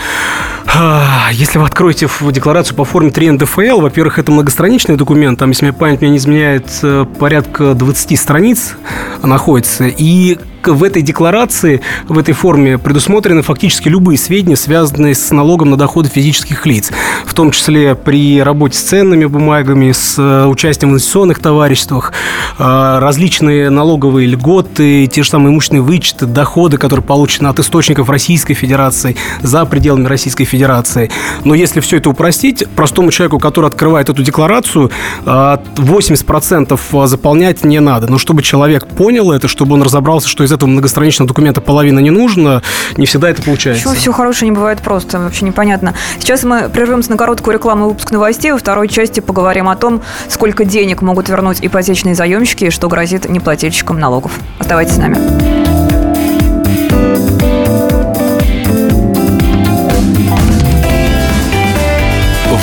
а, 0.74 1.28
если 1.32 1.58
вы 1.58 1.64
откроете 1.64 2.08
декларацию 2.30 2.76
по 2.76 2.84
форме 2.84 3.10
3 3.10 3.32
НДФЛ, 3.32 3.80
во-первых, 3.80 4.18
это 4.18 4.32
многостраничный 4.32 4.96
документ, 4.96 5.38
там, 5.38 5.50
если 5.50 5.66
мне 5.66 5.72
память 5.72 6.00
меня 6.00 6.12
не 6.12 6.18
изменяет, 6.18 6.66
э, 6.82 7.04
порядка 7.18 7.74
20 7.74 8.18
страниц 8.18 8.76
находится, 9.22 9.86
и 9.86 10.38
в 10.68 10.84
этой 10.84 11.02
декларации, 11.02 11.80
в 12.08 12.18
этой 12.18 12.34
форме 12.34 12.78
предусмотрены 12.78 13.42
фактически 13.42 13.88
любые 13.88 14.18
сведения, 14.18 14.56
связанные 14.56 15.14
с 15.14 15.30
налогом 15.30 15.70
на 15.70 15.76
доходы 15.76 16.08
физических 16.08 16.66
лиц, 16.66 16.90
в 17.26 17.34
том 17.34 17.50
числе 17.50 17.94
при 17.94 18.42
работе 18.42 18.78
с 18.78 18.82
ценными 18.82 19.24
бумагами, 19.24 19.92
с 19.92 20.16
э, 20.18 20.46
участием 20.46 20.90
в 20.90 20.92
инвестиционных 20.94 21.38
товариществах, 21.38 22.12
э, 22.58 22.98
различные 22.98 23.70
налоговые 23.70 24.26
льготы, 24.28 25.06
те 25.06 25.22
же 25.22 25.30
самые 25.30 25.52
имущественные 25.52 25.82
вычеты, 25.82 26.26
доходы, 26.26 26.78
которые 26.78 27.04
получены 27.04 27.48
от 27.48 27.58
источников 27.58 28.08
Российской 28.08 28.54
Федерации 28.54 29.16
за 29.42 29.64
пределами 29.64 30.06
Российской 30.06 30.44
Федерации. 30.44 31.10
Но 31.44 31.54
если 31.54 31.80
все 31.80 31.96
это 31.96 32.10
упростить, 32.10 32.64
простому 32.76 33.10
человеку, 33.10 33.38
который 33.38 33.66
открывает 33.66 34.08
эту 34.08 34.22
декларацию, 34.22 34.90
80% 35.24 36.80
э, 36.92 37.06
заполнять 37.06 37.64
не 37.64 37.80
надо. 37.80 38.06
Но 38.10 38.18
чтобы 38.18 38.42
человек 38.42 38.86
понял 38.86 39.32
это, 39.32 39.48
чтобы 39.48 39.74
он 39.74 39.82
разобрался, 39.82 40.28
что 40.28 40.44
из 40.44 40.51
этого 40.52 40.68
многостраничного 40.68 41.28
документа 41.28 41.60
половина 41.60 41.98
не 41.98 42.10
нужно, 42.10 42.62
не 42.96 43.06
всегда 43.06 43.30
это 43.30 43.42
получается. 43.42 43.82
Почему 43.82 44.00
все 44.00 44.12
хорошее 44.12 44.50
не 44.50 44.54
бывает 44.54 44.80
просто? 44.80 45.18
Вообще 45.18 45.44
непонятно. 45.44 45.94
Сейчас 46.18 46.44
мы 46.44 46.68
прервемся 46.68 47.10
на 47.10 47.16
короткую 47.16 47.54
рекламу 47.54 47.86
и 47.86 47.88
выпуск 47.88 48.10
новостей. 48.10 48.52
Во 48.52 48.58
второй 48.58 48.88
части 48.88 49.20
поговорим 49.20 49.68
о 49.68 49.76
том, 49.76 50.02
сколько 50.28 50.64
денег 50.64 51.02
могут 51.02 51.28
вернуть 51.28 51.58
ипотечные 51.60 52.14
заемщики 52.14 52.64
и 52.64 52.70
что 52.70 52.88
грозит 52.88 53.28
неплательщикам 53.28 53.98
налогов. 53.98 54.32
Оставайтесь 54.58 54.94
с 54.94 54.98
нами. 54.98 55.62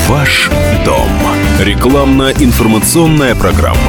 Ваш 0.09 0.49
дом. 0.85 1.07
Рекламно-информационная 1.59 3.35
программа. 3.35 3.88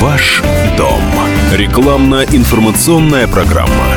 Ваш 0.00 0.44
дом. 0.76 1.02
Рекламно-информационная 1.52 3.26
программа. 3.26 3.96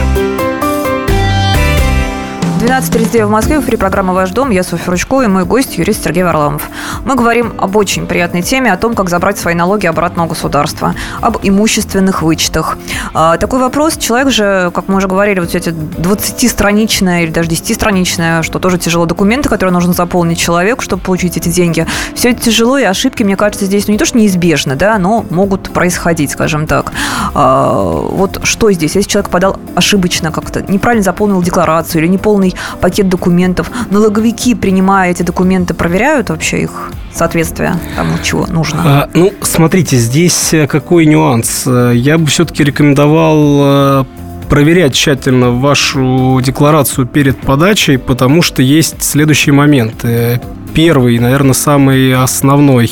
12.32 2.59 3.25
в 3.27 3.29
Москве, 3.29 3.59
в 3.59 3.63
эфире 3.63 3.77
программа 3.77 4.11
«Ваш 4.13 4.31
дом». 4.31 4.49
Я 4.49 4.63
Софья 4.63 4.89
Ручко 4.89 5.21
и 5.21 5.27
мой 5.27 5.45
гость 5.45 5.77
юрист 5.77 6.03
Сергей 6.03 6.23
Варламов. 6.23 6.70
Мы 7.05 7.15
говорим 7.15 7.53
об 7.57 7.75
очень 7.75 8.05
приятной 8.05 8.41
теме, 8.41 8.71
о 8.71 8.77
том, 8.77 8.93
как 8.93 9.09
забрать 9.09 9.37
свои 9.37 9.55
налоги 9.55 9.87
обратно 9.87 10.25
у 10.25 10.27
государства, 10.27 10.93
об 11.19 11.37
имущественных 11.41 12.21
вычетах. 12.21 12.77
А, 13.13 13.37
такой 13.37 13.59
вопрос. 13.59 13.97
Человек 13.97 14.31
же, 14.31 14.71
как 14.73 14.87
мы 14.87 14.97
уже 14.97 15.07
говорили, 15.07 15.39
вот 15.39 15.55
эти 15.55 15.69
20-страничные 15.69 17.23
или 17.23 17.31
даже 17.31 17.49
10-страничные, 17.49 18.43
что 18.43 18.59
тоже 18.59 18.77
тяжело, 18.77 19.05
документы, 19.05 19.49
которые 19.49 19.73
нужно 19.73 19.93
заполнить 19.93 20.37
человеку, 20.37 20.83
чтобы 20.83 21.01
получить 21.01 21.37
эти 21.37 21.49
деньги. 21.49 21.87
Все 22.13 22.31
это 22.31 22.41
тяжело, 22.41 22.77
и 22.77 22.83
ошибки, 22.83 23.23
мне 23.23 23.35
кажется, 23.35 23.65
здесь 23.65 23.87
ну, 23.87 23.93
не 23.93 23.97
то, 23.97 24.05
что 24.05 24.17
неизбежны, 24.17 24.75
да, 24.75 24.97
но 24.99 25.25
могут 25.29 25.71
происходить, 25.71 26.31
скажем 26.31 26.67
так. 26.67 26.91
А, 27.33 27.81
вот 27.83 28.41
что 28.43 28.71
здесь? 28.71 28.95
Если 28.95 29.09
человек 29.09 29.31
подал 29.31 29.59
ошибочно 29.75 30.31
как-то, 30.31 30.61
неправильно 30.71 31.03
заполнил 31.03 31.41
декларацию 31.41 32.03
или 32.03 32.11
неполный 32.11 32.53
пакет 32.79 33.09
документов. 33.09 33.71
Налоговики, 33.89 34.53
принимая 34.53 35.11
эти 35.11 35.23
документы, 35.23 35.73
проверяют 35.73 36.29
вообще 36.29 36.63
их 36.63 36.90
соответствие 37.13 37.75
тому, 37.95 38.17
чего 38.23 38.45
нужно? 38.47 38.81
А, 38.83 39.09
ну, 39.13 39.33
смотрите, 39.41 39.97
здесь 39.97 40.53
э, 40.53 40.67
какой 40.67 41.05
нюанс. 41.05 41.63
Э, 41.65 41.91
я 41.95 42.17
бы 42.17 42.27
все-таки 42.27 42.63
рекомендовал 42.63 43.59
э, 43.61 44.05
проверять 44.49 44.93
тщательно 44.93 45.51
вашу 45.51 46.39
декларацию 46.43 47.07
перед 47.07 47.39
подачей, 47.39 47.97
потому 47.97 48.41
что 48.41 48.61
есть 48.61 49.03
следующие 49.03 49.53
моменты 49.53 50.41
первый, 50.73 51.19
наверное, 51.19 51.53
самый 51.53 52.13
основной. 52.13 52.91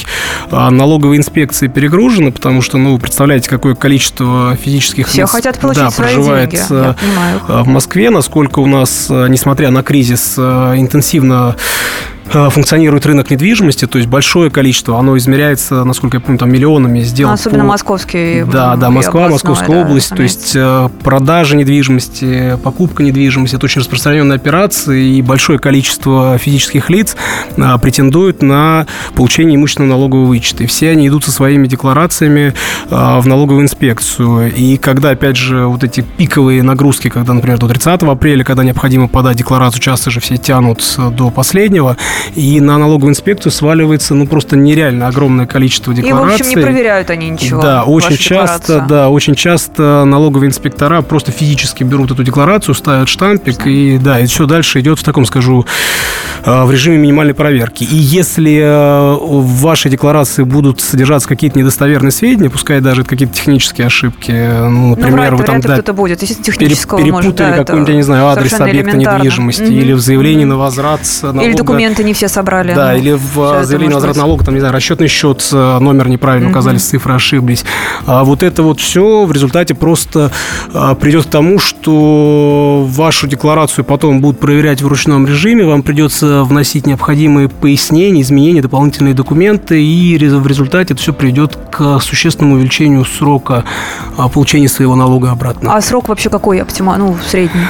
А, 0.52 0.70
налоговые 0.70 1.18
инспекции 1.18 1.68
перегружены, 1.68 2.32
потому 2.32 2.62
что, 2.62 2.78
ну, 2.78 2.94
вы 2.94 3.00
представляете, 3.00 3.50
какое 3.50 3.76
количество 3.76 4.56
физических 4.62 5.08
Все 5.08 5.22
лиц 5.22 5.30
хотят 5.30 5.60
получить 5.60 5.84
да, 5.84 5.92
свои 5.92 6.14
проживает 6.14 6.50
деньги. 6.50 6.66
а, 6.70 7.64
в 7.64 7.68
Москве, 7.68 8.10
насколько 8.10 8.60
у 8.60 8.66
нас, 8.66 9.08
несмотря 9.10 9.72
на 9.72 9.84
кризис, 9.84 10.38
интенсивно 10.38 11.56
функционирует 12.30 13.06
рынок 13.06 13.30
недвижимости, 13.32 13.86
то 13.86 13.98
есть 13.98 14.10
большое 14.10 14.50
количество, 14.52 15.00
оно 15.00 15.18
измеряется, 15.18 15.84
насколько 15.84 16.18
я 16.18 16.22
помню, 16.22 16.38
там 16.38 16.52
миллионами 16.52 17.02
сделок. 17.02 17.34
Особенно 17.34 17.64
по... 17.64 17.70
московский. 17.70 18.44
Да, 18.44 18.76
да, 18.76 18.90
Москва, 18.90 19.30
Московская 19.30 19.72
да, 19.72 19.82
область, 19.82 20.10
то 20.10 20.22
есть 20.22 20.54
э, 20.56 20.90
продажа 21.04 21.56
недвижимости, 21.56 22.58
покупка 22.64 23.04
недвижимости, 23.04 23.56
это 23.56 23.66
очень 23.66 23.82
распространенная 23.82 24.36
операция, 24.36 24.98
и 24.98 25.22
большое 25.22 25.60
количество 25.60 26.38
физических 26.38 26.90
лиц 26.90 27.16
э, 27.58 27.78
претендуют 27.82 28.42
на 28.42 28.86
получение 29.16 29.56
имущественного 29.56 29.92
налогового 29.92 30.28
вычета. 30.28 30.64
И 30.64 30.68
все 30.68 30.92
они 30.92 31.08
идут 31.08 31.24
со 31.24 31.32
своими 31.32 31.68
декларациями 31.68 32.54
в 32.90 33.26
налоговую 33.26 33.64
инспекцию. 33.64 34.54
И 34.54 34.78
когда, 34.78 35.12
опять 35.12 35.36
же, 35.36 35.66
вот 35.66 35.84
эти 35.84 36.02
пиковые 36.02 36.64
нагрузки, 36.64 37.10
когда, 37.10 37.34
например, 37.34 37.58
до 37.58 37.68
30 37.68 38.04
апреля, 38.04 38.44
когда 38.44 38.64
необходимо 38.64 39.08
подать 39.08 39.38
декларацию, 39.38 39.82
часто 39.82 40.12
же 40.12 40.20
все 40.20 40.38
тянут 40.38 40.84
до 41.12 41.30
последнего, 41.30 41.98
и 42.36 42.60
на 42.60 42.78
налоговую 42.78 43.12
инспекцию 43.12 43.52
сваливается, 43.52 44.16
ну, 44.16 44.28
просто 44.28 44.56
нереально 44.56 45.08
огромное 45.08 45.48
количество 45.48 45.94
деклараций. 45.94 46.36
И, 46.36 46.38
в 46.38 46.42
общем, 46.42 46.60
не 46.60 46.64
проверяют 46.64 47.10
они 47.10 47.30
ничего. 47.30 47.62
Да, 47.62 47.84
очень 47.84 48.18
часто, 48.18 48.86
да, 48.88 49.10
очень 49.10 49.36
часто 49.36 50.04
налоговые 50.06 50.50
инспектора 50.50 51.02
просто 51.02 51.32
физически 51.32 51.84
берут 51.84 52.12
эту 52.12 52.24
декларацию, 52.24 52.76
ставят 52.76 53.08
штампик, 53.08 53.66
и 53.66 53.98
да, 53.98 54.20
и 54.20 54.26
все 54.26 54.46
дальше 54.46 54.80
идет 54.80 55.00
в 55.00 55.04
таком, 55.04 55.26
скажу, 55.26 55.66
э, 56.46 56.64
в 56.64 56.72
режиме 56.72 56.98
минимальной 56.98 57.34
проверки. 57.34 57.84
И 57.84 57.96
если 57.96 58.60
э, 58.60 59.18
в 59.20 59.62
вашей 59.62 59.92
декларации 59.92 60.44
будут 60.44 60.82
содержаться 60.82 61.28
какие-то 61.28 61.60
недостоверные 61.60 62.12
сведения, 62.12 62.50
пускай 62.50 62.82
даже 62.82 63.04
какие-то 63.04 63.34
технические 63.34 63.88
ошибки, 63.88 64.32
ну, 64.32 64.96
например, 64.96 65.32
ну, 65.32 65.38
вы 65.38 65.44
там 65.44 65.62
да, 65.62 65.74
кто-то 65.74 65.94
будет, 65.94 66.22
если 66.22 66.36
технического 66.36 67.00
перепутали 67.00 67.28
может, 67.28 67.36
да, 67.36 67.52
какой-нибудь, 67.58 67.90
я 67.90 67.96
не 67.96 68.04
знаю, 68.04 68.28
адрес 68.28 68.54
объекта 68.60 68.98
недвижимости, 68.98 69.62
mm-hmm. 69.64 69.82
или 69.82 69.94
в 69.94 70.00
заявлении 70.00 70.46
на 70.46 70.58
возврат 70.58 71.02
налога. 71.22 71.44
Или 71.44 71.56
документы 71.56 72.04
не 72.10 72.14
все 72.14 72.28
собрали. 72.28 72.74
Да, 72.74 72.92
ну, 72.92 72.98
или 72.98 73.12
в 73.12 73.64
заявлении 73.64 73.94
возврат 73.94 74.18
налога, 74.18 74.44
там, 74.44 74.56
не 74.56 74.60
знаю, 74.60 74.74
расчетный 74.74 75.08
счет, 75.08 75.48
э, 75.52 75.80
номер 75.80 76.10
неправильно 76.10 76.48
mm-hmm. 76.48 76.52
указали, 76.52 76.78
цифры 76.78 77.14
ошиблись. 77.14 77.64
А 78.06 78.24
вот 78.24 78.44
это 78.44 78.64
вот 78.64 78.80
все 78.80 79.26
в 79.26 79.32
результате 79.32 79.76
просто 79.76 80.32
а, 80.74 80.96
придет 80.96 81.26
к 81.26 81.30
тому, 81.30 81.60
что 81.60 82.86
вашу 82.90 83.28
декларацию 83.28 83.86
потом 83.86 84.22
будут 84.22 84.40
проверять 84.40 84.82
в 84.82 84.88
ручном 84.88 85.28
режиме, 85.28 85.66
вам 85.66 85.84
придется 85.84 86.44
вносить 86.44 86.88
необходимые 86.88 87.48
пояснения, 87.48 88.22
изменения, 88.22 88.62
дополнительные 88.62 89.14
документы, 89.14 89.84
и 89.84 90.18
в 90.18 90.48
результате 90.48 90.94
это 90.94 91.02
все 91.02 91.14
приведет 91.14 91.58
к 91.72 92.00
существенному 92.00 92.56
увеличению 92.56 93.06
срока 93.06 93.64
а, 94.18 94.30
получения 94.30 94.68
своего 94.68 94.96
налога 94.96 95.32
обратно. 95.32 95.76
А 95.76 95.82
срок 95.82 96.10
вообще 96.10 96.30
какой 96.30 96.60
оптимальный, 96.60 97.08
ну, 97.08 97.18
средний? 97.26 97.62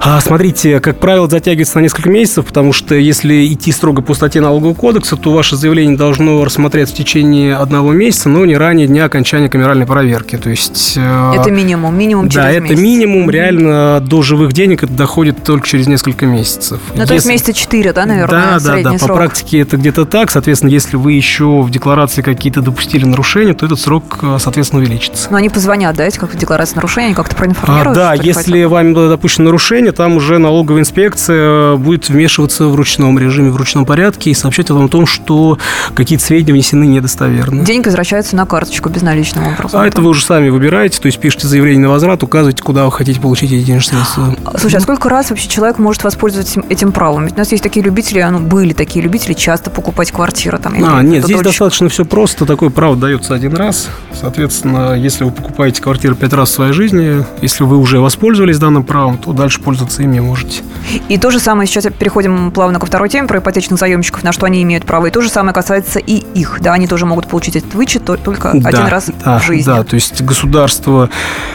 А, 0.00 0.20
смотрите, 0.20 0.80
как 0.80 1.00
правило, 1.00 1.28
затягивается 1.28 1.78
на 1.78 1.82
несколько 1.82 2.10
месяцев, 2.10 2.46
потому 2.46 2.72
что 2.72 2.94
если 2.94 3.52
идти 3.52 3.72
строго 3.72 4.02
по 4.02 4.14
статье 4.14 4.40
налогового 4.40 4.74
кодекса, 4.74 5.16
то 5.16 5.32
ваше 5.32 5.56
заявление 5.56 5.96
должно 5.96 6.44
рассмотреться 6.44 6.94
в 6.94 6.98
течение 6.98 7.56
одного 7.56 7.92
месяца, 7.92 8.28
но 8.28 8.44
не 8.44 8.56
ранее 8.56 8.86
дня 8.86 9.06
окончания 9.06 9.48
камеральной 9.48 9.86
проверки. 9.86 10.36
То 10.36 10.50
есть... 10.50 10.94
Э, 10.96 11.32
это 11.36 11.50
минимум, 11.50 11.98
минимум 11.98 12.28
через 12.28 12.44
Да, 12.44 12.50
это 12.50 12.62
месяц. 12.62 12.78
минимум. 12.78 13.30
Реально 13.30 14.00
до 14.00 14.22
живых 14.22 14.52
денег 14.52 14.84
это 14.84 14.92
доходит 14.92 15.42
только 15.42 15.66
через 15.66 15.86
несколько 15.86 16.26
месяцев. 16.26 16.80
Ну, 16.90 17.00
если... 17.00 17.08
то 17.08 17.14
есть 17.14 17.26
месяца 17.26 17.52
4, 17.52 17.92
да, 17.92 18.06
наверное, 18.06 18.60
Да, 18.60 18.82
да, 18.82 18.90
да. 18.92 18.98
По 18.98 19.14
практике 19.14 19.60
это 19.60 19.76
где-то 19.76 20.04
так. 20.04 20.30
Соответственно, 20.30 20.70
если 20.70 20.96
вы 20.96 21.12
еще 21.14 21.62
в 21.62 21.70
декларации 21.70 22.22
какие-то 22.22 22.60
допустили 22.60 23.04
нарушения, 23.04 23.54
то 23.54 23.66
этот 23.66 23.80
срок, 23.80 24.18
э, 24.22 24.36
соответственно, 24.40 24.82
увеличится. 24.82 25.28
Но 25.30 25.38
они 25.38 25.48
позвонят, 25.48 25.96
да, 25.96 26.04
эти 26.04 26.18
как 26.18 26.32
в 26.32 26.38
декларации 26.38 26.76
нарушения, 26.76 27.14
как-то 27.14 27.34
проинформируют? 27.34 27.96
А, 27.98 28.00
да, 28.00 28.14
если 28.14 28.64
вами 28.64 28.94
допущено 28.94 29.46
нарушение, 29.46 29.85
предложение, 29.86 29.92
там 29.92 30.16
уже 30.16 30.38
налоговая 30.38 30.80
инспекция 30.82 31.76
будет 31.76 32.08
вмешиваться 32.08 32.66
в 32.66 32.74
ручном 32.74 33.18
режиме, 33.18 33.50
в 33.50 33.56
ручном 33.56 33.84
порядке 33.86 34.30
и 34.30 34.34
сообщать 34.34 34.70
вам 34.70 34.86
о 34.86 34.88
том, 34.88 35.06
что 35.06 35.58
какие-то 35.94 36.24
сведения 36.24 36.52
внесены 36.52 36.84
недостоверно. 36.86 37.64
Деньги 37.64 37.86
возвращаются 37.86 38.36
на 38.36 38.46
карточку 38.46 38.88
безналичным 38.88 39.46
образом. 39.46 39.80
А 39.80 39.86
это 39.86 40.00
вы 40.00 40.10
уже 40.10 40.24
сами 40.24 40.48
выбираете, 40.48 41.00
то 41.00 41.06
есть 41.06 41.18
пишите 41.18 41.46
заявление 41.48 41.82
на 41.82 41.90
возврат, 41.90 42.22
указываете, 42.22 42.62
куда 42.62 42.84
вы 42.84 42.92
хотите 42.92 43.20
получить 43.20 43.52
эти 43.52 43.64
денежные 43.64 44.04
средства. 44.04 44.36
Слушай, 44.58 44.76
а 44.76 44.80
сколько 44.80 45.08
раз 45.08 45.30
вообще 45.30 45.48
человек 45.48 45.78
может 45.78 46.04
воспользоваться 46.04 46.62
этим, 46.68 46.92
правом? 46.92 47.24
Ведь 47.24 47.34
у 47.34 47.38
нас 47.38 47.50
есть 47.52 47.62
такие 47.62 47.84
любители, 47.84 48.22
ну, 48.30 48.40
были 48.40 48.72
такие 48.72 49.02
любители 49.04 49.32
часто 49.34 49.70
покупать 49.70 50.10
квартиры. 50.12 50.58
Там, 50.58 50.74
А, 50.84 51.02
нет, 51.02 51.24
здесь 51.24 51.36
очень- 51.36 51.44
достаточно 51.44 51.88
все 51.88 52.04
просто. 52.04 52.46
Такое 52.46 52.70
право 52.70 52.96
дается 52.96 53.34
один 53.34 53.54
раз. 53.54 53.88
Соответственно, 54.18 54.94
если 54.94 55.24
вы 55.24 55.30
покупаете 55.30 55.82
квартиру 55.82 56.14
пять 56.14 56.32
раз 56.32 56.50
в 56.50 56.52
своей 56.54 56.72
жизни, 56.72 57.24
если 57.42 57.64
вы 57.64 57.76
уже 57.78 58.00
воспользовались 58.00 58.58
данным 58.58 58.84
правом, 58.84 59.18
то 59.18 59.32
дальше 59.32 59.60
пользоваться 59.60 59.75
им 59.98 60.12
не 60.12 60.20
можете. 60.20 60.62
И 61.08 61.18
то 61.18 61.30
же 61.30 61.38
самое, 61.38 61.66
сейчас 61.68 61.86
переходим 61.98 62.50
плавно 62.50 62.78
ко 62.78 62.86
второй 62.86 63.08
теме 63.08 63.28
про 63.28 63.38
ипотечных 63.38 63.78
заемщиков, 63.78 64.22
на 64.22 64.32
что 64.32 64.46
они 64.46 64.62
имеют 64.62 64.84
право. 64.84 65.06
И 65.06 65.10
то 65.10 65.20
же 65.20 65.28
самое 65.28 65.54
касается 65.54 65.98
и 65.98 66.14
их. 66.34 66.58
Да, 66.60 66.72
они 66.74 66.86
тоже 66.86 67.06
могут 67.06 67.26
получить 67.28 67.56
этот 67.56 67.74
вычет 67.74 68.04
то- 68.04 68.16
только 68.16 68.50
один 68.50 68.62
Да, 68.62 68.88
раз 68.88 69.10
да, 69.24 69.38
в 69.38 69.44
жизни. 69.44 69.64
Да, 69.64 69.82
то 69.84 69.94
есть 69.94 70.22
государство, 70.22 71.10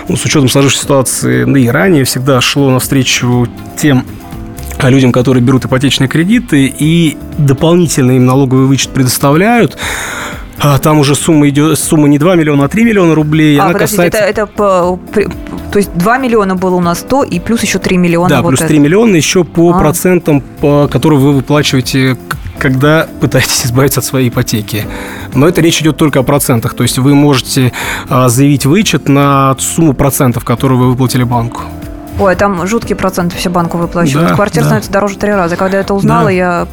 ну, 0.07 0.15
с 0.17 0.25
учетом 0.25 0.49
сложившейся 0.49 0.83
ситуации, 0.83 1.45
да 1.45 1.59
и 1.59 1.67
ранее 1.67 2.03
всегда 2.03 2.41
шло 2.41 2.69
навстречу 2.71 3.47
тем 3.77 4.05
людям, 4.83 5.11
которые 5.11 5.43
берут 5.43 5.65
ипотечные 5.65 6.07
кредиты 6.07 6.65
и 6.65 7.15
дополнительно 7.37 8.11
им 8.13 8.25
налоговый 8.25 8.65
вычет 8.65 8.89
предоставляют. 8.89 9.77
А 10.63 10.77
там 10.77 10.99
уже 10.99 11.15
сумма 11.15 11.49
идет, 11.49 11.77
сумма 11.79 12.07
не 12.07 12.19
2 12.19 12.35
миллиона, 12.35 12.65
а 12.65 12.67
3 12.67 12.83
миллиона 12.83 13.15
рублей. 13.15 13.57
А, 13.57 13.63
она 13.63 13.73
подождите, 13.73 13.95
касается... 14.03 14.19
это, 14.19 14.41
это 14.43 14.45
по- 14.47 14.97
при- 15.11 15.27
то 15.71 15.77
есть 15.79 15.91
2 15.95 16.17
миллиона 16.19 16.55
было 16.55 16.75
у 16.75 16.79
нас 16.81 16.99
100, 16.99 17.23
и 17.23 17.39
плюс 17.39 17.63
еще 17.63 17.79
3 17.79 17.97
миллиона. 17.97 18.29
Да, 18.29 18.41
вот 18.41 18.49
плюс 18.49 18.59
это. 18.59 18.67
3 18.69 18.79
миллиона 18.79 19.15
еще 19.15 19.43
по 19.43 19.71
А. 19.71 19.79
процентам, 19.79 20.41
по, 20.41 20.87
которые 20.87 21.19
вы 21.19 21.33
выплачиваете, 21.33 22.15
когда 22.59 23.07
пытаетесь 23.19 23.65
избавиться 23.65 24.01
от 24.01 24.05
своей 24.05 24.29
ипотеки. 24.29 24.85
Но 25.33 25.47
это 25.47 25.61
речь 25.61 25.81
идет 25.81 25.97
только 25.97 26.19
о 26.19 26.23
процентах. 26.23 26.75
То 26.75 26.83
есть 26.83 26.99
вы 26.99 27.15
можете 27.15 27.71
а, 28.07 28.29
заявить 28.29 28.67
вычет 28.67 29.09
на 29.09 29.55
сумму 29.57 29.93
процентов, 29.93 30.43
которую 30.45 30.79
вы 30.79 30.89
выплатили 30.91 31.23
банку. 31.23 31.61
Ой, 32.19 32.35
там 32.35 32.67
жуткие 32.67 32.95
проценты 32.97 33.35
все 33.35 33.49
банку 33.49 33.77
выплачивают. 33.79 34.29
Да, 34.29 34.35
Квартира 34.35 34.61
да. 34.63 34.67
становится 34.67 34.91
дороже 34.91 35.17
три 35.17 35.31
раза. 35.31 35.55
Когда 35.55 35.77
я 35.77 35.81
это 35.83 35.95
узнала, 35.95 36.25
Да. 36.25 36.29
я... 36.31 36.67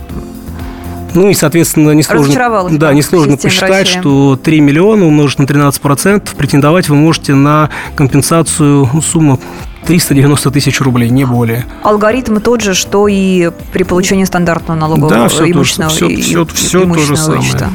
Ну 1.14 1.30
и, 1.30 1.34
соответственно, 1.34 1.92
несложно, 1.92 2.78
да, 2.78 2.92
несложно 2.92 3.36
посчитать, 3.36 3.86
России. 3.86 4.00
что 4.00 4.36
3 4.36 4.60
миллиона 4.60 5.06
умножить 5.06 5.38
на 5.38 5.44
13%, 5.44 6.36
претендовать 6.36 6.88
вы 6.88 6.96
можете 6.96 7.34
на 7.34 7.70
компенсацию 7.94 8.88
ну, 8.92 9.02
суммы 9.02 9.38
390 9.86 10.50
тысяч 10.50 10.80
рублей, 10.80 11.08
не 11.10 11.24
более. 11.24 11.64
Алгоритм 11.82 12.38
тот 12.40 12.60
же, 12.60 12.74
что 12.74 13.08
и 13.08 13.50
при 13.72 13.84
получении 13.84 14.24
стандартного 14.24 14.78
налогового 14.78 15.10
Да, 15.10 15.28
то 15.28 15.34
же- 15.44 15.50
имущественного, 15.50 15.90
всё- 15.94 16.08
и- 16.08 16.20
всё- 16.20 16.44
всё 16.46 16.80
то 16.80 16.84
же 16.84 16.84
имущественного 16.84 17.22
самое. 17.22 17.40
вычета. 17.40 17.70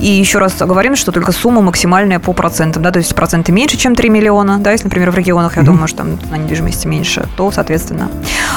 И 0.00 0.06
еще 0.06 0.38
раз 0.38 0.54
говорим, 0.58 0.96
что 0.96 1.12
только 1.12 1.32
сумма 1.32 1.60
максимальная 1.60 2.18
по 2.18 2.32
процентам, 2.32 2.82
да, 2.82 2.90
то 2.90 2.98
есть 2.98 3.14
проценты 3.14 3.52
меньше, 3.52 3.76
чем 3.76 3.94
3 3.94 4.08
миллиона, 4.08 4.58
да, 4.58 4.72
если, 4.72 4.84
например, 4.86 5.10
в 5.10 5.16
регионах, 5.16 5.56
я 5.56 5.62
думаю, 5.62 5.86
что 5.88 5.98
там 5.98 6.18
на 6.30 6.36
недвижимости 6.36 6.86
меньше, 6.86 7.28
то, 7.36 7.50
соответственно. 7.52 8.08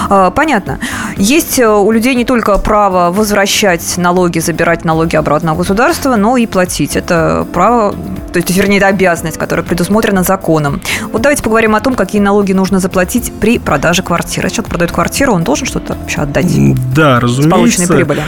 а, 0.09 0.31
Понятно. 0.31 0.79
Есть 1.17 1.59
э, 1.59 1.67
у 1.69 1.91
людей 1.91 2.15
не 2.15 2.25
только 2.25 2.57
право 2.57 3.11
возвращать 3.11 3.97
налоги, 3.97 4.39
забирать 4.39 4.83
налоги 4.85 5.15
обратно 5.15 5.53
в 5.53 5.57
государство, 5.57 6.15
но 6.15 6.37
и 6.37 6.45
платить. 6.47 6.95
Это 6.95 7.45
право, 7.53 7.95
то 8.41 8.47
есть, 8.47 8.57
вернее, 8.57 8.77
это 8.77 8.87
обязанность, 8.87 9.37
которая 9.37 9.65
предусмотрена 9.65 10.23
законом. 10.23 10.81
Вот 11.11 11.21
давайте 11.21 11.41
поговорим 11.43 11.75
о 11.75 11.79
том, 11.79 11.95
какие 11.95 12.21
налоги 12.21 12.53
нужно 12.53 12.79
заплатить 12.79 13.31
при 13.39 13.59
продаже 13.59 14.03
квартиры. 14.03 14.47
Если 14.47 14.57
человек 14.57 14.69
продает 14.69 14.91
квартиру, 14.91 15.33
он 15.33 15.43
должен 15.43 15.65
что-то 15.65 15.95
вообще 15.95 16.21
отдать 16.21 16.45
Да, 16.93 17.17
с 17.17 17.21
полученной 17.21 17.59
разумеется. 17.59 17.93
прибыли. 17.93 18.21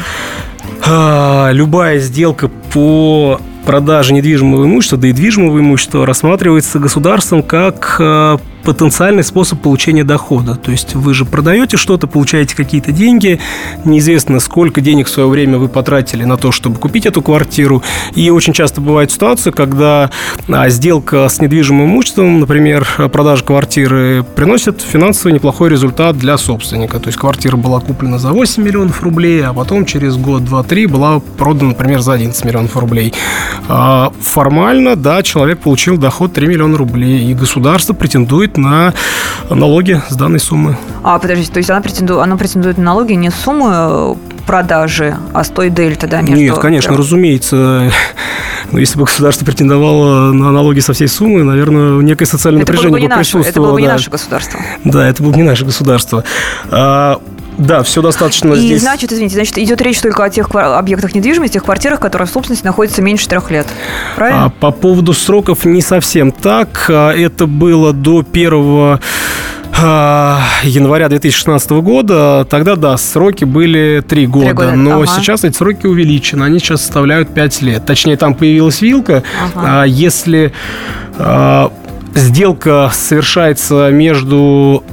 А, 0.86 1.50
любая 1.52 2.00
сделка 2.00 2.50
по 2.74 3.42
продаже 3.66 4.14
недвижимого 4.14 4.64
имущества, 4.64 4.98
да 4.98 5.08
и 5.10 5.12
движимого 5.12 5.60
имущества 5.60 6.06
рассматривается 6.06 6.80
государством 6.80 7.44
как 7.44 7.98
а, 8.00 8.40
потенциальный 8.68 9.24
способ 9.24 9.62
получения 9.62 10.04
дохода. 10.04 10.56
То 10.56 10.72
есть 10.72 10.94
вы 10.94 11.14
же 11.14 11.24
продаете 11.24 11.78
что-то, 11.78 12.06
получаете 12.06 12.54
какие-то 12.54 12.92
деньги, 12.92 13.40
неизвестно, 13.86 14.42
сколько 14.42 14.82
денег 14.82 15.08
в 15.08 15.10
свое 15.10 15.30
время 15.30 15.58
вы 15.58 15.70
потратили 15.70 16.26
на 16.26 16.36
то, 16.36 16.52
чтобы 16.52 16.78
купить 16.78 17.06
эту 17.06 17.22
квартиру. 17.22 17.82
И 18.14 18.30
очень 18.30 18.52
часто 18.52 18.82
бывает 18.82 19.10
ситуация, 19.10 19.54
когда 19.54 20.12
а, 20.50 20.68
сделка 20.68 21.30
с 21.30 21.40
недвижимым 21.40 21.86
имуществом, 21.86 22.41
например, 22.41 22.86
продажа 23.10 23.46
квартиры, 23.46 24.26
приносит 24.36 24.82
финансовый 24.82 25.32
неплохой 25.32 25.70
результат 25.70 26.18
для 26.18 26.38
собственника. 26.38 27.00
То 27.00 27.08
есть 27.08 27.18
квартира 27.18 27.56
была 27.56 27.80
куплена 27.80 28.20
за 28.20 28.34
8 28.34 28.62
миллионов 28.62 29.02
рублей, 29.02 29.46
а 29.46 29.54
потом 29.54 29.86
через 29.86 30.18
год, 30.18 30.44
два, 30.44 30.63
три 30.63 30.88
была 30.88 31.22
продана, 31.38 31.70
например, 31.70 32.02
за 32.02 32.12
11 32.12 32.44
миллионов 32.44 32.76
рублей. 32.76 33.13
А, 33.70 34.12
формально, 34.20 34.98
да, 34.98 35.24
человек 35.24 35.60
получил 35.60 35.98
доход 35.98 36.34
3 36.34 36.48
миллиона 36.48 36.78
рублей, 36.78 37.32
и 37.32 37.34
государство 37.34 37.94
претендует 37.94 38.57
на 38.58 38.93
налоги 39.50 40.02
с 40.10 40.15
данной 40.15 40.39
суммы. 40.39 40.78
А, 41.04 41.20
подождите, 41.20 41.52
то 41.52 41.58
есть 41.58 41.70
она 41.70 41.82
претендует, 41.82 42.22
она 42.22 42.38
претендует 42.38 42.78
на 42.78 42.84
налоги 42.84 43.13
не 43.13 43.30
суммы 43.32 43.72
э, 43.74 44.15
продажи, 44.46 45.17
а 45.34 45.43
с 45.43 45.50
той 45.50 45.70
дельты, 45.70 46.08
да, 46.08 46.22
между... 46.22 46.38
Нет, 46.38 46.58
конечно, 46.58 46.89
прям- 46.89 47.00
разумеется. 47.00 47.91
Но 48.72 48.80
если 48.80 48.98
бы 49.00 49.06
государство 49.06 49.46
претендовало 49.46 50.34
на 50.34 50.52
налоги 50.52 50.80
со 50.80 50.93
всей 50.93 51.08
суммы, 51.08 51.43
наверное, 51.43 52.02
некое 52.02 52.26
социальное 52.26 52.63
Это 52.63 52.74
бы 52.74 52.76
напряжение 52.78 53.02
не 53.02 53.08
бы 53.08 53.15
наше, 53.15 53.39
это 53.39 53.62
было 53.62 53.74
присутствовало. 53.74 53.74
бы 53.74 53.82
не 53.82 53.88
да. 53.88 53.93
наше 53.93 54.10
государство. 54.10 54.60
Да, 54.84 55.08
это 55.08 55.24
было 55.24 55.32
бы 55.32 55.38
не 55.38 55.43
наше 55.43 55.65
государство. 55.65 56.24
Да, 57.58 57.84
все 57.84 58.02
достаточно 58.02 58.54
И 58.54 58.60
здесь. 58.60 58.82
значит, 58.82 59.12
извините, 59.12 59.36
значит, 59.36 59.58
идет 59.58 59.82
речь 59.82 60.00
только 60.00 60.24
о 60.24 60.30
тех 60.30 60.50
объектах 60.54 61.15
недвижимости, 61.15 61.54
тех 61.54 61.63
квартирах, 61.63 62.00
которые 62.00 62.28
в 62.28 62.32
собственности 62.32 62.65
находятся 62.65 63.02
меньше 63.02 63.28
трех 63.28 63.50
лет. 63.50 63.67
Правильно? 64.15 64.46
А, 64.46 64.50
по 64.50 64.72
поводу 64.72 65.13
сроков 65.13 65.65
не 65.65 65.82
совсем 65.82 66.32
так. 66.32 66.86
А, 66.89 67.12
Это 67.12 67.48
было 67.48 67.93
до 67.93 68.20
1 68.20 69.00
а, 69.80 70.39
января 70.63 71.10
2016 71.10 71.72
года. 71.72 72.46
Тогда, 72.50 72.76
да, 72.76 72.98
сроки 72.98 73.43
были 73.43 74.04
3 74.08 74.28
года. 74.28 74.54
года, 74.54 74.72
но 74.74 75.02
ага. 75.02 75.08
сейчас 75.08 75.43
эти 75.43 75.56
сроки 75.56 75.88
увеличены. 75.88 76.43
Они 76.43 76.60
сейчас 76.60 76.82
составляют 76.82 77.34
5 77.34 77.62
лет. 77.63 77.86
Точнее, 77.86 78.17
там 78.17 78.36
появилась 78.36 78.82
вилка. 78.82 79.24
Ага. 79.56 79.82
А, 79.82 79.84
Если 79.86 80.54
сделка 82.13 82.91
совершается 82.93 83.89
между 83.91 84.84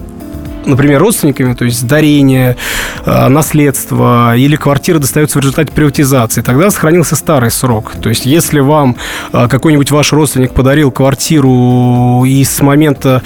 например, 0.66 1.00
родственниками, 1.00 1.54
то 1.54 1.64
есть 1.64 1.86
дарение, 1.86 2.56
э, 3.04 3.28
наследство 3.28 4.36
или 4.36 4.56
квартира 4.56 4.98
достается 4.98 5.38
в 5.38 5.42
результате 5.42 5.72
приватизации, 5.72 6.42
тогда 6.42 6.70
сохранился 6.70 7.16
старый 7.16 7.50
срок. 7.50 7.92
То 8.02 8.08
есть 8.08 8.26
если 8.26 8.60
вам 8.60 8.96
э, 9.32 9.48
какой-нибудь 9.48 9.90
ваш 9.90 10.12
родственник 10.12 10.52
подарил 10.52 10.90
квартиру 10.90 12.24
и 12.24 12.42
с 12.44 12.60
момента 12.60 13.22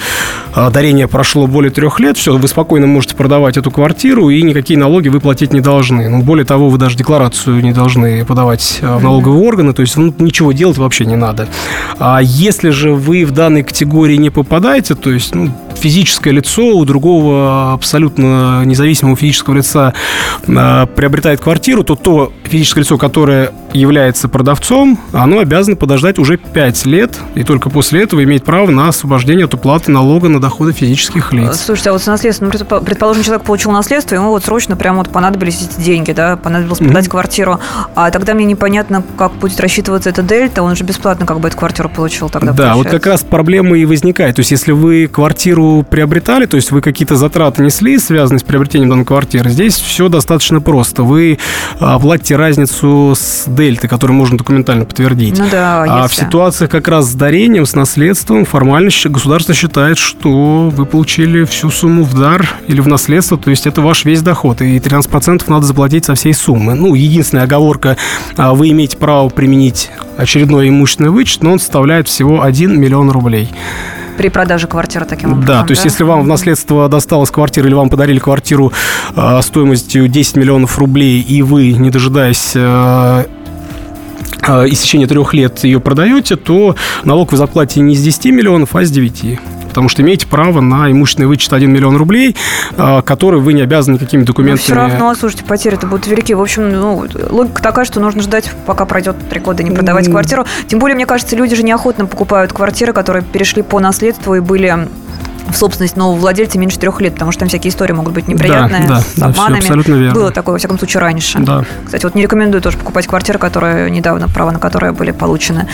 э, 0.55 0.69
дарения 0.71 1.07
прошло 1.07 1.47
более 1.47 1.71
трех 1.71 1.99
лет, 1.99 2.17
все, 2.17 2.37
вы 2.37 2.47
спокойно 2.47 2.87
можете 2.87 3.15
продавать 3.15 3.57
эту 3.57 3.71
квартиру 3.71 4.29
и 4.29 4.41
никакие 4.41 4.79
налоги 4.79 5.09
вы 5.09 5.19
платить 5.19 5.53
не 5.53 5.61
должны. 5.61 6.09
Ну, 6.09 6.21
более 6.21 6.45
того, 6.45 6.69
вы 6.69 6.77
даже 6.77 6.97
декларацию 6.97 7.61
не 7.61 7.71
должны 7.71 8.25
подавать 8.25 8.79
в 8.81 9.03
налоговые 9.03 9.43
органы, 9.45 9.73
то 9.73 9.81
есть 9.81 9.97
ну, 9.97 10.13
ничего 10.19 10.51
делать 10.51 10.77
вообще 10.77 11.05
не 11.05 11.15
надо. 11.15 11.47
А 11.97 12.19
если 12.21 12.69
же 12.69 12.93
вы 12.93 13.25
в 13.25 13.31
данной 13.31 13.63
категории 13.63 14.15
не 14.15 14.29
попадаете, 14.29 14.95
то 14.95 15.11
есть 15.11 15.35
ну, 15.35 15.51
физическое 15.79 16.31
лицо 16.31 16.63
у 16.75 16.85
другого 16.85 17.73
абсолютно 17.73 18.63
независимого 18.65 19.15
физического 19.15 19.55
лица 19.55 19.93
э, 20.47 20.85
приобретает 20.95 21.41
квартиру, 21.41 21.83
то 21.83 21.95
то 21.95 22.31
физическое 22.43 22.81
лицо, 22.81 22.97
которое 22.97 23.51
является 23.73 24.27
продавцом, 24.27 24.99
оно 25.13 25.39
обязано 25.39 25.75
подождать 25.75 26.17
уже 26.17 26.37
5 26.37 26.85
лет, 26.87 27.19
и 27.35 27.43
только 27.43 27.69
после 27.69 28.01
этого 28.03 28.23
имеет 28.23 28.43
право 28.43 28.69
на 28.71 28.87
освобождение 28.87 29.45
от 29.45 29.53
уплаты 29.53 29.91
налога 29.91 30.27
на 30.29 30.41
доходы 30.41 30.71
физических 30.73 31.33
лиц. 31.33 31.61
Слушайте, 31.65 31.91
а 31.91 31.93
вот 31.93 32.01
с 32.01 32.07
наследством, 32.07 32.49
ну, 32.51 32.59
предпо- 32.59 32.83
предположим, 32.83 33.23
человек 33.23 33.45
получил 33.45 33.71
наследство, 33.71 34.15
ему 34.15 34.29
вот 34.29 34.43
срочно 34.43 34.75
прям 34.75 34.97
вот 34.97 35.09
понадобились 35.09 35.61
эти 35.61 35.81
деньги, 35.83 36.11
да, 36.11 36.35
понадобилось 36.37 36.79
продать 36.79 37.07
квартиру, 37.07 37.59
а 37.95 38.09
тогда 38.09 38.33
мне 38.33 38.45
непонятно, 38.45 39.03
как 39.17 39.33
будет 39.33 39.59
рассчитываться 39.59 40.09
эта 40.09 40.23
дельта, 40.23 40.63
он 40.63 40.75
же 40.75 40.83
бесплатно 40.83 41.25
как 41.27 41.39
бы 41.39 41.47
эту 41.47 41.57
квартиру 41.57 41.89
получил 41.89 42.29
тогда, 42.29 42.51
Да, 42.53 42.69
вот 42.69 42.85
получается. 42.85 42.99
как 42.99 43.05
раз 43.11 43.21
проблема 43.21 43.77
и 43.77 43.85
возникает. 43.85 44.35
То 44.35 44.39
есть, 44.39 44.51
если 44.51 44.71
вы 44.71 45.07
квартиру 45.07 45.68
приобретали, 45.89 46.45
то 46.45 46.55
есть 46.55 46.71
вы 46.71 46.81
какие-то 46.81 47.15
затраты 47.15 47.63
несли, 47.63 47.97
связанные 47.99 48.39
с 48.39 48.43
приобретением 48.43 48.89
данной 48.89 49.05
квартиры, 49.05 49.49
здесь 49.49 49.75
все 49.75 50.09
достаточно 50.09 50.61
просто. 50.61 51.03
Вы 51.03 51.39
а, 51.79 51.99
платите 51.99 52.35
разницу 52.35 53.13
с 53.15 53.45
дельтой, 53.47 53.89
которую 53.89 54.17
можно 54.17 54.37
документально 54.37 54.85
подтвердить. 54.85 55.37
Ну 55.37 55.45
да, 55.49 55.83
А 55.87 56.07
в 56.07 56.13
ситуациях 56.13 56.71
как 56.71 56.87
раз 56.87 57.11
с 57.11 57.13
дарением, 57.13 57.65
с 57.65 57.75
наследством, 57.75 58.45
формально 58.45 58.89
государство 59.05 59.53
считает, 59.53 59.97
что 59.97 60.69
вы 60.69 60.85
получили 60.85 61.43
всю 61.43 61.69
сумму 61.69 62.03
в 62.03 62.19
дар 62.19 62.55
или 62.67 62.81
в 62.81 62.87
наследство, 62.87 63.37
то 63.37 63.49
есть 63.49 63.67
это 63.67 63.81
ваш 63.81 64.05
весь 64.05 64.21
доход, 64.21 64.61
и 64.61 64.77
13% 64.77 65.43
надо 65.47 65.65
заплатить 65.65 66.05
со 66.05 66.15
всей 66.15 66.33
суммы. 66.33 66.75
Ну, 66.75 66.95
единственная 66.95 67.43
оговорка, 67.43 67.97
а, 68.35 68.53
вы 68.53 68.69
имеете 68.69 68.97
право 68.97 69.29
применить 69.29 69.89
очередной 70.17 70.69
имущественный 70.69 71.09
вычет, 71.09 71.43
но 71.43 71.53
он 71.53 71.59
составляет 71.59 72.07
всего 72.07 72.41
1 72.41 72.79
миллион 72.79 73.11
рублей. 73.11 73.49
При 74.19 74.27
продаже 74.27 74.67
квартиры 74.67 75.05
таким 75.05 75.31
образом. 75.31 75.47
Да, 75.47 75.63
то 75.63 75.71
есть 75.71 75.85
если 75.85 76.03
вам 76.03 76.23
в 76.23 76.27
наследство 76.27 76.89
досталась 76.89 77.31
квартира 77.31 77.65
или 77.65 77.73
вам 77.73 77.89
подарили 77.89 78.19
квартиру 78.19 78.73
э, 79.15 79.41
стоимостью 79.41 80.09
10 80.09 80.35
миллионов 80.35 80.77
рублей, 80.77 81.21
и 81.21 81.41
вы, 81.41 81.71
не 81.71 81.89
дожидаясь 81.89 82.51
э, 82.53 83.25
э, 84.45 84.65
истечения 84.67 85.07
трех 85.07 85.33
лет 85.33 85.63
ее 85.63 85.79
продаете, 85.79 86.35
то 86.35 86.75
налог 87.05 87.31
вы 87.31 87.37
заплатите 87.37 87.79
не 87.79 87.95
с 87.95 88.03
10 88.03 88.25
миллионов, 88.33 88.75
а 88.75 88.83
с 88.83 88.91
9 88.91 89.39
потому 89.69 89.87
что 89.89 90.01
имеете 90.01 90.27
право 90.27 90.59
на 90.59 90.91
имущественный 90.91 91.27
вычет 91.27 91.53
1 91.53 91.71
миллион 91.71 91.95
рублей, 91.95 92.35
э, 92.77 93.01
который 93.03 93.39
вы 93.39 93.53
не 93.53 93.61
обязаны 93.61 93.95
никакими 93.95 94.23
документами. 94.23 94.59
Но 94.59 94.63
все 94.63 94.73
равно, 94.75 95.15
слушайте, 95.15 95.45
потери-то 95.45 95.87
будут 95.87 96.07
велики. 96.07 96.33
В 96.33 96.41
общем, 96.41 96.69
ну, 96.69 97.07
логика 97.29 97.61
такая, 97.61 97.85
что 97.85 97.99
нужно 97.99 98.21
ждать, 98.21 98.51
пока 98.65 98.85
пройдет 98.85 99.15
три 99.29 99.39
года, 99.39 99.63
не 99.63 99.71
продавать 99.71 100.09
квартиру. 100.09 100.45
Тем 100.67 100.79
более, 100.79 100.95
мне 100.95 101.05
кажется, 101.05 101.35
люди 101.35 101.55
же 101.55 101.63
неохотно 101.63 102.05
покупают 102.05 102.51
квартиры, 102.51 102.93
которые 102.93 103.23
перешли 103.23 103.61
по 103.61 103.79
наследству 103.79 104.35
и 104.35 104.39
были 104.39 104.87
в 105.47 105.55
собственность 105.55 105.97
нового 105.97 106.19
владельца 106.19 106.57
меньше 106.59 106.79
трех 106.79 107.01
лет, 107.01 107.13
потому 107.13 107.31
что 107.31 107.39
там 107.39 107.49
всякие 107.49 107.71
истории 107.71 107.93
могут 107.93 108.13
быть 108.13 108.27
неприятные, 108.27 108.87
да, 108.87 108.99
с 108.99 109.05
да, 109.05 109.11
всё 109.13 109.25
обманами. 109.25 109.59
абсолютно 109.59 109.93
верно. 109.93 110.13
Было 110.13 110.31
такое, 110.31 110.53
во 110.53 110.59
всяком 110.59 110.77
случае, 110.77 111.01
раньше. 111.01 111.39
Да. 111.39 111.65
Кстати, 111.85 112.03
вот 112.03 112.15
не 112.15 112.23
рекомендую 112.23 112.61
тоже 112.61 112.77
покупать 112.77 113.07
квартиры, 113.07 113.39
которые 113.39 113.89
недавно, 113.89 114.27
права 114.27 114.51
на 114.51 114.59
которые 114.59 114.91
были 114.91 115.11
получены 115.11 115.67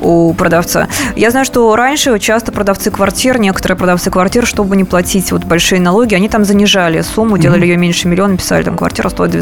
у 0.00 0.32
продавца. 0.34 0.88
Я 1.16 1.30
знаю, 1.30 1.46
что 1.46 1.74
раньше 1.76 2.18
часто 2.18 2.52
продавцы 2.52 2.90
квартир, 2.90 3.38
некоторые 3.38 3.76
продавцы 3.78 4.10
квартир, 4.10 4.46
чтобы 4.46 4.76
не 4.76 4.84
платить 4.84 5.32
вот 5.32 5.44
большие 5.44 5.80
налоги, 5.80 6.14
они 6.14 6.28
там 6.28 6.44
занижали 6.44 7.00
сумму, 7.02 7.38
делали 7.38 7.66
ее 7.66 7.76
меньше 7.76 8.08
миллиона, 8.08 8.36
писали, 8.36 8.62
там 8.62 8.76
квартира 8.76 9.08
стоит 9.08 9.32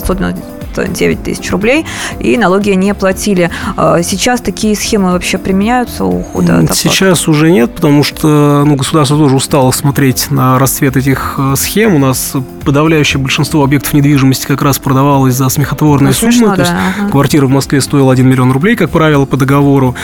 999 0.76 1.22
тысяч 1.22 1.50
рублей, 1.50 1.84
и 2.18 2.36
налоги 2.36 2.70
не 2.70 2.94
платили. 2.94 3.50
А 3.76 4.02
Сейчас 4.02 4.40
такие 4.40 4.74
схемы 4.76 5.12
вообще 5.12 5.38
применяются 5.38 6.04
у 6.04 6.20
ухода? 6.20 6.66
Сейчас 6.74 7.28
уже 7.28 7.50
нет, 7.50 7.74
потому 7.74 8.02
что 8.02 8.64
ну, 8.66 8.76
государство 8.76 9.16
тоже 9.16 9.36
устало 9.36 9.70
смотреть 9.70 10.30
на 10.30 10.58
расцвет 10.58 10.96
этих 10.96 11.34
э, 11.38 11.54
схем. 11.56 11.94
У 11.94 11.98
нас 11.98 12.32
подавляющее 12.64 13.20
большинство 13.20 13.64
объектов 13.64 13.92
недвижимости 13.94 14.46
как 14.46 14.62
раз 14.62 14.78
продавалось 14.78 15.34
за 15.34 15.48
смехотворные 15.48 16.08
Ну, 16.08 16.14
суммы. 16.14 16.32
смешно, 16.32 16.54
То 16.54 16.60
есть 16.62 16.72
да, 16.72 16.78
ага. 17.00 17.10
квартира 17.10 17.46
в 17.46 17.50
Москве 17.50 17.80
стоила 17.80 18.12
1 18.12 18.28
миллион 18.28 18.52
рублей, 18.52 18.76
как 18.76 18.90
правило, 18.90 19.24
по 19.24 19.36
договору. 19.36 19.94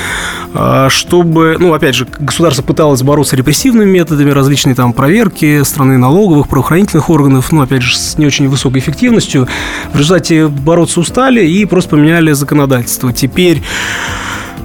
А, 0.54 0.88
Чтобы, 0.90 1.56
ну, 1.58 1.72
опять 1.74 1.94
же, 1.94 2.06
государство 2.18 2.62
пыталось 2.62 3.02
бороться 3.02 3.36
репрессивными 3.36 3.90
методами, 3.90 4.30
различные 4.30 4.74
там 4.74 4.92
проверки 4.92 5.62
страны 5.64 5.98
налоговых, 5.98 6.48
правоохранительных 6.48 7.10
органов, 7.10 7.52
ну, 7.52 7.62
опять 7.62 7.82
же, 7.82 7.96
с 7.96 8.16
не 8.18 8.26
очень 8.26 8.48
высокой 8.48 8.78
эффективностью. 8.80 9.46
В 9.92 9.98
результате 9.98 10.50
бороться 10.60 11.00
устали 11.00 11.46
и 11.46 11.64
просто 11.64 11.90
поменяли 11.90 12.32
законодательство. 12.32 13.12
Теперь 13.12 13.62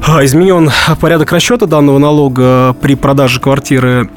а, 0.08 0.24
изменен 0.26 0.72
порядок 1.00 1.32
расчета 1.32 1.66
данного 1.66 1.98
налога 1.98 2.76
при 2.82 2.96
продаже 2.96 3.40
квартиры. 3.40 4.10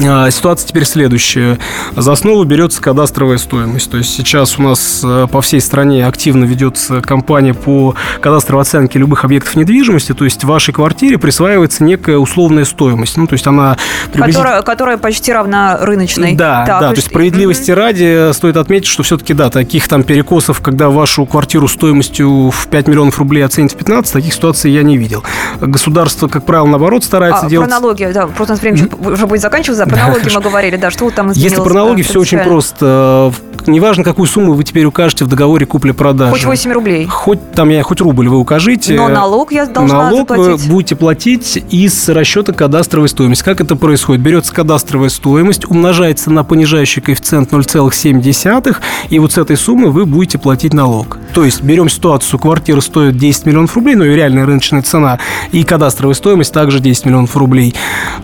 А, 0.00 0.30
Ситуация 0.30 0.68
теперь 0.68 0.84
следующая. 0.84 1.58
За 1.96 2.12
основу 2.12 2.44
берется 2.44 2.80
кадастровая 2.80 3.38
стоимость. 3.38 3.90
То 3.90 3.98
есть 3.98 4.14
сейчас 4.14 4.58
у 4.58 4.62
нас 4.62 5.02
э, 5.04 5.26
по 5.30 5.40
всей 5.40 5.60
стране 5.60 6.06
активно 6.06 6.44
ведется 6.44 7.00
кампания 7.00 7.54
по 7.54 7.94
кадастровой 8.20 8.62
оценке 8.62 8.98
любых 8.98 9.24
объектов 9.24 9.54
недвижимости. 9.56 10.14
То 10.14 10.24
есть 10.24 10.44
вашей 10.44 10.72
квартире 10.72 11.18
присваивается 11.18 11.84
некая 11.84 12.16
условная 12.16 12.64
стоимость. 12.64 13.16
Ну, 13.16 13.26
то 13.26 13.34
есть 13.34 13.46
она 13.46 13.76
приблизительно... 14.12 14.44
Которая, 14.44 14.62
которая 14.62 14.98
почти 14.98 15.32
равна 15.32 15.78
рыночной. 15.78 16.34
Да, 16.34 16.64
Так, 16.66 16.80
да, 16.80 16.88
то 16.90 16.96
есть 16.96 17.08
справедливости 17.08 17.70
ради 17.70 18.32
стоит 18.32 18.56
отметить, 18.56 18.88
что 18.88 19.02
все-таки, 19.02 19.34
да, 19.34 19.50
таких 19.50 19.88
там 19.88 20.02
перекосов, 20.04 20.60
когда 20.60 20.88
вашу 20.88 21.26
квартиру 21.26 21.68
стоимостью 21.68 22.50
в 22.50 22.66
5 22.68 22.88
миллионов 22.88 23.18
рублей 23.18 23.44
оценят 23.44 23.72
в 23.72 23.76
15, 23.76 24.12
таких 24.12 24.32
ситуаций 24.32 24.70
я 24.70 24.82
не 24.82 24.96
видел. 24.96 25.22
Государство, 25.60 26.28
как 26.28 26.44
правило, 26.46 26.66
наоборот, 26.66 27.04
старается 27.04 27.46
А, 27.46 27.48
делать... 27.48 27.68
про 27.68 27.80
налоги, 27.80 28.10
да, 28.12 28.26
просто 28.26 28.54
время 28.54 28.88
уже 29.00 29.26
будет 29.26 29.40
заканчиваться. 29.40 29.81
Про 29.86 29.96
налоги 29.96 30.28
мы 30.34 30.40
говорили, 30.40 30.76
да, 30.76 30.90
что 30.90 31.10
там 31.10 31.32
изменилось. 31.32 31.52
Если 31.52 31.62
про 31.62 31.74
налоги, 31.74 32.02
да, 32.02 32.08
все 32.08 32.20
очень 32.20 32.38
просто. 32.38 33.32
Неважно, 33.66 34.02
какую 34.02 34.26
сумму 34.26 34.54
вы 34.54 34.64
теперь 34.64 34.84
укажете 34.86 35.24
в 35.24 35.28
договоре 35.28 35.66
купли-продажи. 35.66 36.32
Хоть 36.32 36.44
8 36.44 36.72
рублей. 36.72 37.06
Хоть 37.06 37.52
там, 37.52 37.68
я 37.68 37.82
хоть 37.84 38.00
рубль 38.00 38.28
вы 38.28 38.38
укажите. 38.38 38.94
Но 38.94 39.06
налог 39.08 39.52
я 39.52 39.66
должна 39.66 40.10
Налог 40.10 40.30
вы 40.30 40.44
заплатить. 40.44 40.68
будете 40.68 40.96
платить 40.96 41.64
из 41.70 42.08
расчета 42.08 42.52
кадастровой 42.52 43.08
стоимости. 43.08 43.44
Как 43.44 43.60
это 43.60 43.76
происходит? 43.76 44.20
Берется 44.20 44.52
кадастровая 44.52 45.10
стоимость, 45.10 45.64
умножается 45.70 46.30
на 46.30 46.42
понижающий 46.42 47.02
коэффициент 47.02 47.52
0,7, 47.52 48.76
и 49.10 49.18
вот 49.20 49.32
с 49.32 49.38
этой 49.38 49.56
суммы 49.56 49.92
вы 49.92 50.06
будете 50.06 50.38
платить 50.38 50.74
налог. 50.74 51.18
То 51.32 51.44
есть 51.44 51.62
берем 51.62 51.88
ситуацию, 51.88 52.40
квартира 52.40 52.80
стоит 52.80 53.16
10 53.16 53.46
миллионов 53.46 53.76
рублей, 53.76 53.94
но 53.94 54.04
ее 54.04 54.16
реальная 54.16 54.44
рыночная 54.44 54.82
цена, 54.82 55.20
и 55.52 55.62
кадастровая 55.62 56.14
стоимость 56.14 56.52
также 56.52 56.80
10 56.80 57.06
миллионов 57.06 57.36
рублей. 57.36 57.76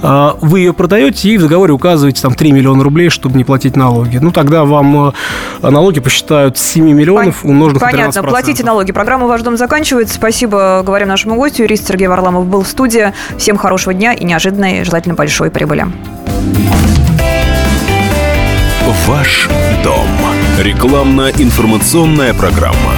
Вы 0.02 0.58
ее 0.58 0.72
продаете 0.72 1.30
и 1.30 1.38
в 1.38 1.42
договоре 1.48 1.72
указываете 1.72 2.22
там 2.22 2.34
3 2.34 2.52
миллиона 2.52 2.82
рублей, 2.84 3.08
чтобы 3.08 3.36
не 3.36 3.44
платить 3.44 3.76
налоги. 3.76 4.18
Ну, 4.18 4.30
тогда 4.30 4.64
вам 4.64 5.08
э, 5.62 5.70
налоги 5.70 6.00
посчитают 6.00 6.58
с 6.58 6.62
7 6.62 6.84
миллионов, 6.92 7.44
Пон- 7.44 7.50
умноженных 7.50 7.82
на 7.82 7.90
Понятно, 7.90 8.20
13%. 8.20 8.28
платите 8.28 8.64
налоги. 8.64 8.92
Программа 8.92 9.26
«Ваш 9.26 9.42
дом» 9.42 9.56
заканчивается. 9.56 10.14
Спасибо, 10.14 10.82
говорим 10.84 11.08
нашему 11.08 11.36
гостю. 11.36 11.62
Юрист 11.62 11.88
Сергей 11.88 12.08
Варламов 12.08 12.46
был 12.46 12.62
в 12.62 12.68
студии. 12.68 13.12
Всем 13.36 13.56
хорошего 13.56 13.94
дня 13.94 14.12
и 14.12 14.24
неожиданной, 14.24 14.84
желательно 14.84 15.14
большой 15.14 15.50
прибыли. 15.50 15.86
Ваш 19.06 19.48
дом. 19.84 20.06
Рекламно-информационная 20.58 22.34
программа. 22.34 22.97